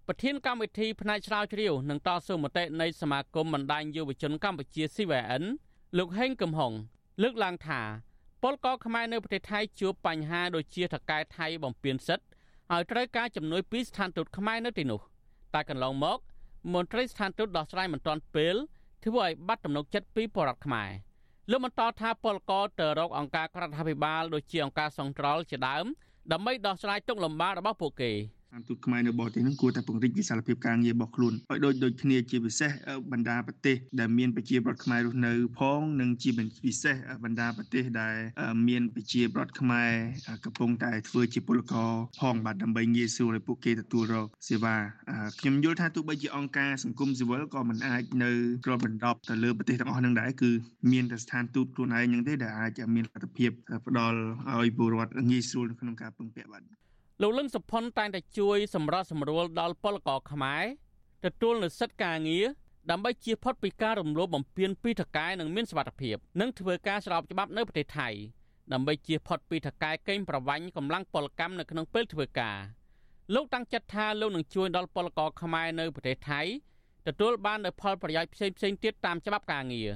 [0.08, 5.44] ប្រធានកម្មវិធីផ្នែកឆ្លាវជ្រាវនិងតស៊ូមតិនៃសមាគមបណ្ដាញយុវជនកម្ពុជា CVN
[5.98, 6.72] លោកហេងកំហុង
[7.24, 7.82] លើកឡើងថា
[8.44, 12.24] ពលករខ្មែរនៅប្រទេសថៃជួបបញ្ហាដូចជាថកែថៃបំពេញសិទ្ធ
[12.74, 15.02] ឲ្យត្រូវការជំនួយពីស្ថានទូតខ្មែរនៅទីនោះ
[15.54, 16.20] តែកន្លងមក
[16.74, 18.56] មន្ត្រីស្ថានទូតដោះស្រាយមិនទាន់ពេល
[19.06, 20.90] ធ្វើឲ្យបាត់ទំនុកចិត្តពីបរដ្ឋខ្មែរ
[21.52, 25.86] លោកបន្តថាពលករទៅរកអង្គការក្រៅរដ្ឋាភិបាលដូចជាអង្គការសង្ត្រលជាដើម
[26.32, 28.12] ដើម្បីដោះស្រាយទុកលំបាករបស់ពួកគេ។
[28.54, 32.72] តាមទូតខ្មែរនៅបរទេសហ្នឹងគួរតែពង្រីកវិសាលភាពការងាររបស់ខ្លួនឲ្យដូចដូចគ្នាជាពិសេស
[33.12, 36.30] បណ្ដាប្រទេសដែលមានប្រជាប្រដ្ឋខ្មែររស់នៅផងនិងជា
[36.66, 38.16] ពិសេសបណ្ដាប្រទេសដែល
[38.68, 39.92] មានប្រជាប្រដ្ឋខ្មែរ
[40.46, 44.76] កំពុងតែធ្វើជាពលករផងបាទដើម្បីងាយស្រួលឲ្យពួកគេទទួលរកសេវា
[45.40, 48.32] ខ្ញុំយល់ថាទោះបីជាអង្គការសង្គមស៊ីវិលក៏មិនអាចនៅ
[48.66, 50.52] គ្របដណ្ដប់ទៅលើប្រទេសទាំងអស់ហ្នឹងដែរគឺ
[50.92, 53.52] មានតែស្ថានទូតខ្លួនឯងហ្នឹងទេដែលអាចមានលទ្ធភាព
[53.88, 54.18] ផ្ដល់
[54.60, 56.64] ឲ្យពលរដ្ឋងាយស្រួលក្នុងការពឹងពាក់បាទ
[57.22, 60.64] លោកលឹងសុផុនតែងតែជួយសម្រាប់សម្រួលដល់ពលករខ្មែរ
[61.26, 62.46] ទទួលនូវសិទ្ធិការងារ
[62.92, 68.10] ដើម្បីជៀសផុតពីការរំលោភបំពានពីថកែនិងមានសុវត្ថិភាពនិងធ្វើការស្របច្បាប់នៅប្រទេសថៃ
[68.74, 72.58] ដើម្បីជៀសផុតពីថកែកេងប្រវ័ញ្ចកម្លាំងពលកម្មនៅក្នុងពេលធ្វើការ
[73.34, 76.42] លោកតាំងចិត្តថាលោកនឹងជួយដល់ពលករខ្មែរនៅប្រទេសថៃ
[77.08, 79.90] ទទួលបាននូវផលប្រយោជន៍ផ្សេងផ្សេងទៀតតាមច្បាប់ការងារ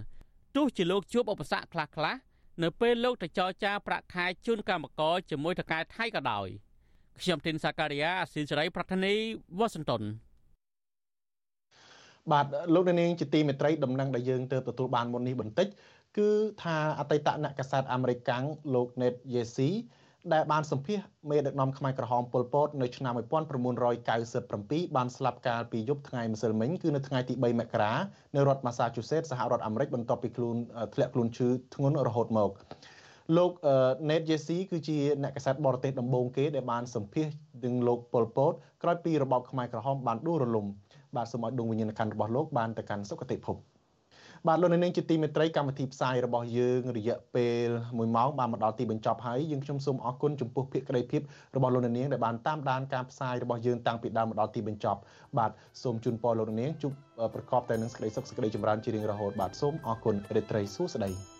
[0.55, 2.19] ទោះជាលោកជួបឧបសគ្គខ្លះៗ
[2.63, 6.49] នៅពេលលោកទៅចរចាប្រាក់ខែជូនកម្មករជាមួយថកែថៃក៏ដោយ។
[7.21, 9.13] ខ្ញុំទីនសាការីយ៉ាអស៊ីសេរីប្រធានី
[9.59, 10.01] វ៉ាស៊ីនតោន
[12.31, 15.67] បាទលោកនាងជាទីមេត្រីដំណឹងដែលយើងទើបទទួលបានមុននេះបន្តិច
[16.17, 16.29] គឺ
[16.63, 18.43] ថាអតីតអ្នកកាសែតអាមេរិកកាំង
[18.73, 19.69] លោក Ned Yesi
[20.33, 20.99] ដែលបានសម្ភាស
[21.29, 27.93] មេដឹកនាំខ្មែរក្រហមប៉ុលពតនៅឆ្នាំ1997បានស្លាប់កាលពីយប់ថ្ងៃម្សិលមិញគឺនៅថ្ងៃទី3មករា
[28.35, 30.55] នៅរដ្ឋ Massachusetts សហរដ្ឋអាមេរិកបន្ទាប់ពីខ្លួន
[30.93, 32.51] ធ្លាក់ខ្លួនឈឺធ្ងន់រហូតមក
[33.37, 33.51] លោក
[34.09, 37.27] Ned Jesse គឺជាអ្នកកាសែតបរទេសដំបូងគេដែលបានសម្ភាស
[37.65, 38.53] នឹងលោកប៉ុលពត
[38.83, 40.65] ក្រោយពីរបបខ្មែរក្រហមបានដួលរលំ
[41.15, 43.57] បាទសូមឲ្យដួងវិញ្ញាណក្ខន្ធរបស់លោកបានទៅកាន់សុគតិភព
[44.47, 51.21] បាទលោកនាងជាទីមេត្រីកម្មវិធីផ្សាយរបស់យើងរយៈពេល1ម៉ោងបានមកដល់ទីបញ្ចប់ហើយយើងខ្ញុំសូមអរគុណចំពោះភាគក្តីភាព
[51.55, 54.99] របស់លោកនាងដែលបានតាមដានការផ្សាយរបស់យើងតាំងពីដើមមកដល់ទីបញ្ចប់
[55.37, 55.51] បាទ
[55.83, 56.91] សូមជូនពរលោកនាងជួប
[57.33, 61.32] ប្រកបតែនឹងសេចក្តីសុខសេចក្តីចម្រើនជារៀងរហូតបាទសូមអរគុណរីត្រីសួស្តី